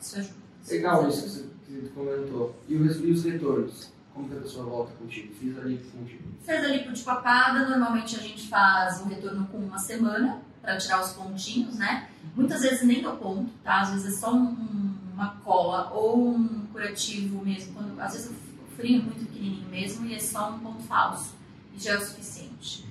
isso 0.00 0.18
ajuda. 0.18 0.34
Legal 0.68 1.08
isso 1.08 1.22
que 1.22 1.28
você, 1.30 1.44
que 1.66 1.72
você 1.80 1.88
comentou. 1.94 2.54
E 2.68 2.74
os, 2.76 2.96
e 3.00 3.10
os 3.10 3.24
retornos? 3.24 3.92
Como 4.12 4.28
que 4.28 4.36
a 4.36 4.40
pessoa 4.40 4.64
volta 4.66 4.92
contigo? 4.92 5.34
Fiz 5.34 5.58
ali 5.58 5.78
contigo. 5.78 6.22
Fez 6.44 6.64
a 6.64 6.68
lipo 6.68 6.92
de 6.92 7.02
papada, 7.02 7.68
normalmente 7.68 8.16
a 8.16 8.20
gente 8.20 8.46
faz 8.48 9.00
um 9.00 9.06
retorno 9.08 9.46
com 9.48 9.58
uma 9.58 9.78
semana 9.78 10.40
para 10.62 10.76
tirar 10.76 11.02
os 11.02 11.12
pontinhos, 11.14 11.76
né? 11.76 12.08
Muitas 12.36 12.62
vezes 12.62 12.82
nem 12.84 13.02
dou 13.02 13.16
ponto, 13.16 13.50
tá? 13.64 13.80
Às 13.80 13.90
vezes 13.90 14.14
é 14.14 14.18
só 14.20 14.32
um- 14.34 14.50
um- 14.52 14.94
uma 15.14 15.36
cola 15.44 15.90
ou 15.92 16.28
um 16.28 16.66
curativo 16.72 17.44
mesmo. 17.44 17.74
Quando, 17.74 17.98
às 18.00 18.12
vezes 18.12 18.30
o 18.30 18.76
frio 18.76 19.00
é 19.00 19.02
muito 19.02 19.26
pequenininho 19.26 19.68
mesmo 19.68 20.06
e 20.06 20.14
é 20.14 20.18
só 20.18 20.52
um 20.52 20.58
ponto 20.60 20.82
falso 20.84 21.34
e 21.76 21.80
já 21.82 21.92
é 21.94 21.96
o 21.98 22.00
suficiente. 22.04 22.84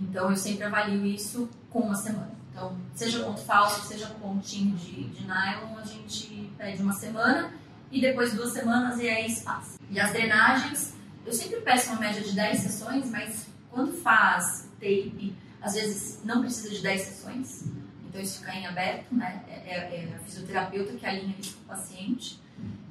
Então 0.00 0.30
eu 0.30 0.36
sempre 0.36 0.64
avalio 0.64 1.04
isso 1.06 1.48
com 1.70 1.80
uma 1.80 1.94
semana. 1.94 2.30
Então, 2.50 2.76
seja 2.94 3.20
ponto 3.22 3.40
falso, 3.40 3.86
seja 3.86 4.06
pontinho 4.20 4.74
de, 4.76 5.04
de 5.04 5.22
nylon, 5.24 5.76
a 5.78 5.84
gente 5.84 6.50
pede 6.58 6.82
uma 6.82 6.92
semana 6.92 7.52
e 7.90 8.00
depois 8.00 8.32
duas 8.34 8.52
semanas 8.52 8.98
e 8.98 9.08
aí 9.08 9.32
passa. 9.42 9.78
E 9.90 9.98
as 10.00 10.12
drenagens, 10.12 10.94
eu 11.24 11.32
sempre 11.32 11.60
peço 11.60 11.90
uma 11.90 12.00
média 12.00 12.20
de 12.20 12.32
10 12.32 12.58
sessões, 12.58 13.10
mas 13.10 13.46
quando 13.70 13.92
faz 14.02 14.68
tape, 14.80 15.34
às 15.60 15.74
vezes 15.74 16.20
não 16.24 16.40
precisa 16.40 16.70
de 16.70 16.80
10 16.82 17.00
sessões, 17.00 17.64
então 18.08 18.20
isso 18.20 18.40
fica 18.40 18.54
em 18.54 18.66
aberto, 18.66 19.14
né? 19.14 19.42
É, 19.48 19.52
é- 19.74 20.04
é 20.10 20.14
a 20.16 20.18
fisioterapeuta 20.20 20.92
que 20.94 21.06
alinha 21.06 21.34
isso 21.38 21.56
com 21.58 21.62
o 21.62 21.76
paciente. 21.76 22.40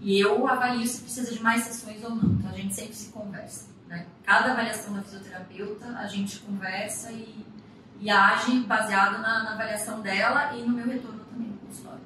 E 0.02 0.20
eu 0.20 0.48
avalio 0.48 0.86
se 0.86 1.02
precisa 1.02 1.34
de 1.34 1.42
mais 1.42 1.64
sessões 1.64 2.04
ou 2.04 2.12
não. 2.12 2.32
Então 2.34 2.50
a 2.52 2.54
gente 2.54 2.74
sempre 2.76 2.94
se 2.94 3.12
conversa. 3.12 3.68
Né? 3.88 4.06
Cada 4.24 4.52
avaliação 4.52 4.94
da 4.94 5.02
fisioterapeuta, 5.02 5.86
a 5.98 6.06
gente 6.08 6.40
conversa 6.40 7.12
e, 7.12 7.46
e 8.00 8.10
age 8.10 8.60
baseado 8.62 9.14
na, 9.22 9.44
na 9.44 9.54
avaliação 9.54 10.02
dela 10.02 10.54
e 10.56 10.62
no 10.62 10.70
meu 10.70 10.86
retorno 10.88 11.20
também 11.32 11.48
no 11.48 11.58
consultório. 11.58 12.00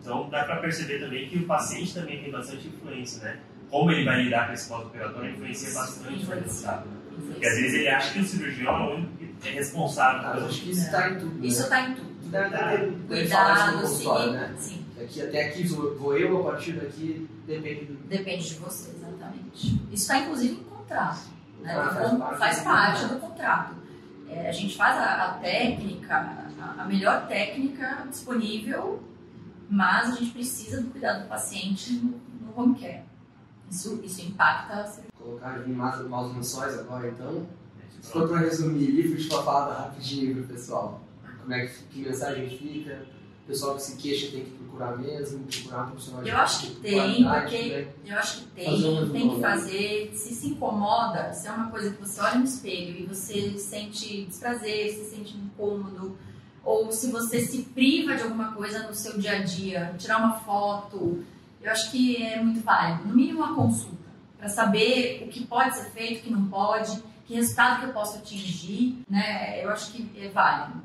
Então 0.00 0.28
dá 0.30 0.44
para 0.44 0.56
perceber 0.60 1.00
também 1.00 1.28
que 1.28 1.38
o 1.38 1.46
paciente 1.46 1.94
também 1.94 2.22
tem 2.22 2.30
bastante 2.30 2.68
influência, 2.68 3.22
né? 3.24 3.38
Como 3.70 3.90
ele 3.90 4.04
vai 4.04 4.22
lidar 4.22 4.48
com 4.48 4.52
esse 4.52 4.68
pós-operatório 4.68 5.30
influencia 5.30 5.72
bastante 5.72 6.22
Influencia. 6.22 6.34
resultado. 6.44 6.86
Porque 7.26 7.46
às 7.46 7.54
vezes 7.56 7.74
ele 7.74 7.88
acha 7.88 8.12
que 8.12 8.18
o 8.20 8.24
cirurgião 8.24 8.74
é 8.76 8.80
o 8.86 8.94
único 8.96 9.12
que 9.40 9.48
é 9.48 9.52
responsável 9.52 10.20
Ah, 10.28 10.46
acho 10.46 10.60
que 10.60 10.70
isso 10.70 10.80
está 10.84 11.08
em 11.10 11.18
tudo. 11.18 11.34
né? 11.38 11.46
Isso 11.46 11.62
está 11.62 11.80
em 11.80 11.94
tudo. 11.94 12.12
Cuidado, 13.08 13.80
consultório, 13.80 14.24
sim, 14.26 14.32
né? 14.32 14.54
sim. 14.58 14.86
Aqui, 15.04 15.22
até 15.22 15.48
aqui 15.48 15.62
vou 15.64 15.96
vou 15.96 16.16
eu, 16.16 16.40
a 16.46 16.52
partir 16.52 16.72
daqui 16.72 17.28
depende 17.46 17.84
do. 17.86 17.94
Depende 18.08 18.48
de 18.48 18.54
você, 18.56 18.90
exatamente. 18.90 19.66
Isso 19.90 20.02
está 20.02 20.18
inclusive 20.18 20.54
em 20.54 20.64
contrato. 20.64 21.28
Né? 21.60 21.74
Ah, 21.74 21.88
faz 21.94 22.06
Então, 22.06 22.18
parte 22.18 22.38
faz 22.38 22.58
do 22.58 22.64
parte 22.64 23.00
contrato. 23.02 23.14
do 23.14 23.20
contrato. 23.20 23.74
É, 24.28 24.48
a 24.48 24.52
gente 24.52 24.76
faz 24.76 24.96
a, 24.96 25.24
a 25.24 25.34
técnica, 25.34 26.14
a, 26.60 26.82
a 26.82 26.84
melhor 26.86 27.26
técnica 27.28 28.06
disponível, 28.08 29.02
mas 29.68 30.08
a 30.12 30.16
gente 30.16 30.30
precisa 30.32 30.80
do 30.80 30.90
cuidado 30.90 31.22
do 31.24 31.28
paciente 31.28 31.92
no, 31.94 32.20
no 32.40 32.52
home 32.60 32.74
care. 32.78 33.02
Isso, 33.70 34.00
isso 34.02 34.22
impacta. 34.22 34.90
Colocar 35.18 35.66
em 35.66 35.72
maus, 35.72 36.06
maus 36.08 36.34
lençóis 36.34 36.78
agora, 36.78 37.08
então. 37.08 37.46
For 38.02 38.28
para 38.28 38.38
resumir, 38.40 38.86
livro 38.90 39.16
de 39.16 39.28
papada 39.28 39.74
rapidinho 39.74 40.34
pro 40.34 40.54
pessoal. 40.54 41.00
Como 41.40 41.52
é 41.54 41.66
que, 41.66 41.82
que 41.84 42.00
mensagem 42.02 42.48
fica? 42.48 43.02
O 43.44 43.46
pessoal 43.46 43.76
que 43.76 43.82
se 43.82 43.96
queixa 43.96 44.30
tem 44.32 44.44
que 44.44 44.50
procurar 44.72 44.96
mesmo, 44.98 45.44
procurar 45.44 45.86
profissional 45.86 46.22
de 46.22 46.30
Eu 46.30 46.36
acho 46.38 46.60
que 46.66 46.74
tem, 46.80 47.24
porque- 47.24 47.68
né? 47.68 47.88
Eu 48.06 48.18
acho 48.18 48.38
que 48.40 48.46
tem, 48.50 48.64
Fazer 48.64 49.10
tem 49.12 49.30
que 49.30 49.36
né? 49.36 49.48
fazer. 49.48 50.12
Se 50.14 50.34
se 50.34 50.46
incomoda, 50.48 51.32
se 51.32 51.46
é 51.46 51.50
uma 51.52 51.70
coisa 51.70 51.90
que 51.90 52.00
você 52.00 52.20
olha 52.20 52.36
no 52.36 52.44
espelho 52.44 52.96
e 53.00 53.06
você 53.06 53.58
sente 53.58 54.24
desprazer, 54.24 54.92
se 54.94 55.10
sente 55.16 55.36
incômodo, 55.36 56.16
ou 56.64 56.90
se 56.92 57.10
você 57.10 57.40
se 57.40 57.62
priva 57.62 58.16
de 58.16 58.22
alguma 58.22 58.52
coisa 58.52 58.86
no 58.86 58.94
seu 58.94 59.18
dia 59.18 59.32
a 59.32 59.42
dia, 59.42 59.94
tirar 59.98 60.18
uma 60.18 60.34
foto, 60.40 61.24
eu 61.60 61.70
acho 61.70 61.90
que 61.90 62.22
é 62.22 62.42
muito 62.42 62.60
válido. 62.60 63.08
No 63.08 63.14
mínimo 63.14 63.40
uma 63.40 63.54
consulta, 63.54 63.96
para 64.38 64.48
saber 64.48 65.22
o 65.26 65.28
que 65.28 65.46
pode 65.46 65.76
ser 65.76 65.90
feito, 65.90 66.20
o 66.20 66.22
que 66.24 66.30
não 66.32 66.46
pode, 66.46 67.02
que 67.26 67.34
resultado 67.34 67.80
que 67.80 67.86
eu 67.86 67.92
posso 67.92 68.18
atingir, 68.18 68.98
né? 69.08 69.62
Eu 69.64 69.70
acho 69.70 69.92
que 69.92 70.08
é 70.20 70.28
válido. 70.28 70.80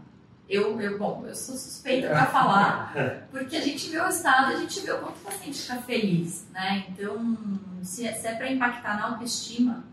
Eu, 0.49 0.79
eu, 0.79 0.97
bom, 0.97 1.25
eu 1.27 1.35
sou 1.35 1.55
suspeita 1.55 2.07
para 2.07 2.25
falar, 2.27 2.93
porque 3.31 3.57
a 3.57 3.61
gente 3.61 3.89
vê 3.89 3.99
o 3.99 4.05
resultado, 4.05 4.53
a 4.53 4.55
gente 4.55 4.79
vê 4.79 4.91
o 4.91 4.99
quanto 4.99 5.17
o 5.17 5.19
paciente 5.19 5.61
fica 5.61 5.81
feliz, 5.81 6.47
né? 6.51 6.85
Então, 6.89 7.37
se 7.83 8.07
é, 8.07 8.13
se 8.13 8.27
é 8.27 8.35
para 8.35 8.49
impactar 8.49 8.95
na 8.95 9.09
autoestima, 9.09 9.83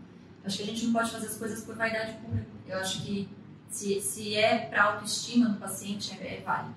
acho 0.45 0.57
que 0.57 0.63
a 0.63 0.65
gente 0.67 0.85
não 0.85 0.93
pode 0.93 1.11
fazer 1.11 1.27
as 1.27 1.37
coisas 1.37 1.63
por 1.63 1.75
vaidade 1.75 2.13
pura. 2.23 2.45
Eu 2.67 2.77
acho 2.79 3.03
que 3.03 3.27
se, 3.69 3.99
se 3.99 4.35
é 4.35 4.59
para 4.59 4.83
autoestima 4.93 5.49
do 5.49 5.59
paciente, 5.59 6.17
é, 6.21 6.37
é 6.37 6.41
válido, 6.41 6.75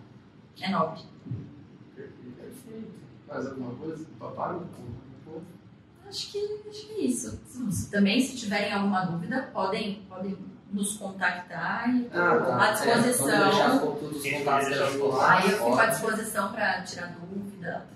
é 0.60 0.70
nobre. 0.70 1.02
Perfeito. 1.94 2.92
Mais 3.28 3.46
alguma 3.46 3.74
coisa? 3.76 4.04
Papai? 4.18 4.58
Acho 6.08 6.32
que, 6.32 6.62
acho 6.68 6.86
que 6.86 6.92
é 6.94 7.00
isso. 7.02 7.40
Também, 7.90 8.20
se 8.20 8.36
tiverem 8.36 8.72
alguma 8.72 9.04
dúvida, 9.04 9.50
podem, 9.52 10.02
podem 10.08 10.36
nos 10.72 10.96
contactar 10.96 11.88
e 11.88 12.02
estou 12.02 12.22
Ah, 12.22 12.40
tá. 12.40 12.68
à 12.68 12.72
disposição. 12.72 13.30
É, 13.30 13.48
os 13.48 15.14
lá. 15.16 15.32
Aí 15.32 15.50
eu 15.50 15.58
fico 15.58 15.78
à 15.78 15.86
disposição 15.86 16.52
para 16.52 16.82
tirar 16.82 17.16
dúvida. 17.20 17.86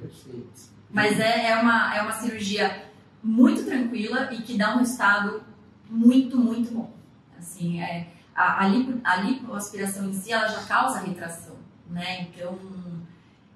Perfeito. 0.00 0.74
Mas 0.90 1.18
é, 1.18 1.50
é, 1.50 1.56
uma, 1.56 1.96
é 1.96 2.02
uma 2.02 2.12
cirurgia 2.12 2.84
muito 3.22 3.64
tranquila 3.64 4.32
e 4.32 4.42
que 4.42 4.56
dá 4.56 4.74
um 4.74 4.78
resultado 4.78 5.42
muito, 5.88 6.38
muito 6.38 6.72
bom. 6.72 6.92
Assim, 7.38 7.80
é, 7.80 8.08
a, 8.34 8.64
a, 8.64 8.68
lipo, 8.68 9.00
a 9.02 9.16
lipoaspiração 9.16 10.08
em 10.08 10.12
si, 10.12 10.32
ela 10.32 10.46
já 10.48 10.62
causa 10.64 11.00
retração, 11.00 11.56
né? 11.88 12.22
Então, 12.22 12.58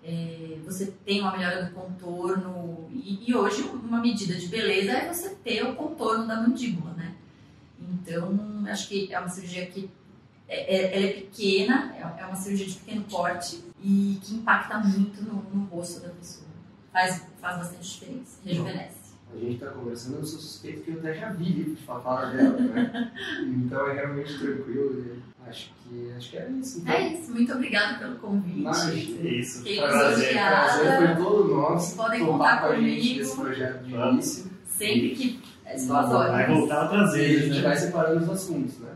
é, 0.03 0.57
você 0.65 0.87
tem 1.05 1.21
uma 1.21 1.33
melhora 1.33 1.65
do 1.65 1.75
contorno 1.75 2.89
e, 2.91 3.31
e 3.31 3.35
hoje 3.35 3.63
uma 3.63 4.01
medida 4.01 4.35
de 4.35 4.47
beleza 4.47 4.93
é 4.93 5.13
você 5.13 5.31
ter 5.31 5.63
o 5.65 5.75
contorno 5.75 6.27
da 6.27 6.41
mandíbula, 6.41 6.93
né? 6.95 7.15
Então, 7.89 8.65
acho 8.69 8.89
que 8.89 9.13
é 9.13 9.19
uma 9.19 9.29
cirurgia 9.29 9.67
que 9.67 9.91
é, 10.49 10.77
é, 10.77 10.97
ela 10.97 11.07
é 11.07 11.13
pequena, 11.13 11.95
é, 11.95 12.23
é 12.23 12.27
uma 12.27 12.37
cirurgia 12.37 12.67
de 12.67 12.75
pequeno 12.75 13.05
porte 13.05 13.63
e 13.83 14.19
que 14.23 14.35
impacta 14.35 14.79
muito 14.79 15.23
no, 15.23 15.43
no 15.55 15.65
rosto 15.67 16.01
da 16.01 16.09
pessoa. 16.11 16.49
Faz, 16.93 17.23
faz 17.41 17.59
bastante 17.59 17.89
diferença, 17.89 18.39
rejuvenesce. 18.45 19.09
A 19.31 19.37
gente 19.37 19.55
está 19.55 19.67
conversando, 19.67 20.17
eu 20.17 20.25
sou 20.25 20.41
suspeito 20.41 20.83
que 20.83 20.91
eu 20.91 20.99
até 20.99 21.15
já 21.15 21.31
vi 21.33 21.77
para 21.85 22.01
falar 22.01 22.33
dela, 22.33 22.59
né? 22.59 23.13
então 23.45 23.87
é 23.89 23.95
realmente 23.95 24.39
tranquilo. 24.39 25.03
Né? 25.03 25.23
Acho 25.47 25.71
que, 25.83 26.13
acho 26.17 26.31
que 26.31 26.39
é 26.39 26.51
isso. 26.51 26.81
Então. 26.81 26.95
É 26.95 27.09
isso, 27.09 27.31
muito 27.31 27.53
obrigada 27.53 27.99
pelo 27.99 28.17
convite. 28.17 28.59
Imagina. 28.59 29.29
É 29.29 29.35
isso. 29.35 29.59
Fiquei 29.59 29.79
Prazer, 29.79 30.33
prazer 30.33 31.17
foi 31.17 31.25
todo 31.25 31.55
nosso. 31.55 31.87
Vocês 31.87 31.97
podem 31.97 32.27
contar 32.27 32.61
com 32.61 32.67
a 32.67 32.77
gente 32.77 33.01
comigo. 33.01 33.19
nesse 33.19 33.37
projeto 33.37 33.85
de 33.85 33.95
início. 33.95 34.51
Sempre 34.67 35.11
que. 35.11 35.41
É 35.71 35.79
só 35.79 35.99
as 36.01 36.09
Vai 36.09 36.47
voltar 36.47 36.83
outras 36.85 37.11
E 37.11 37.15
a 37.15 37.19
vezes, 37.19 37.45
gente 37.45 37.57
né? 37.57 37.63
vai 37.63 37.77
separando 37.77 38.23
os 38.23 38.31
assuntos, 38.31 38.79
né? 38.79 38.88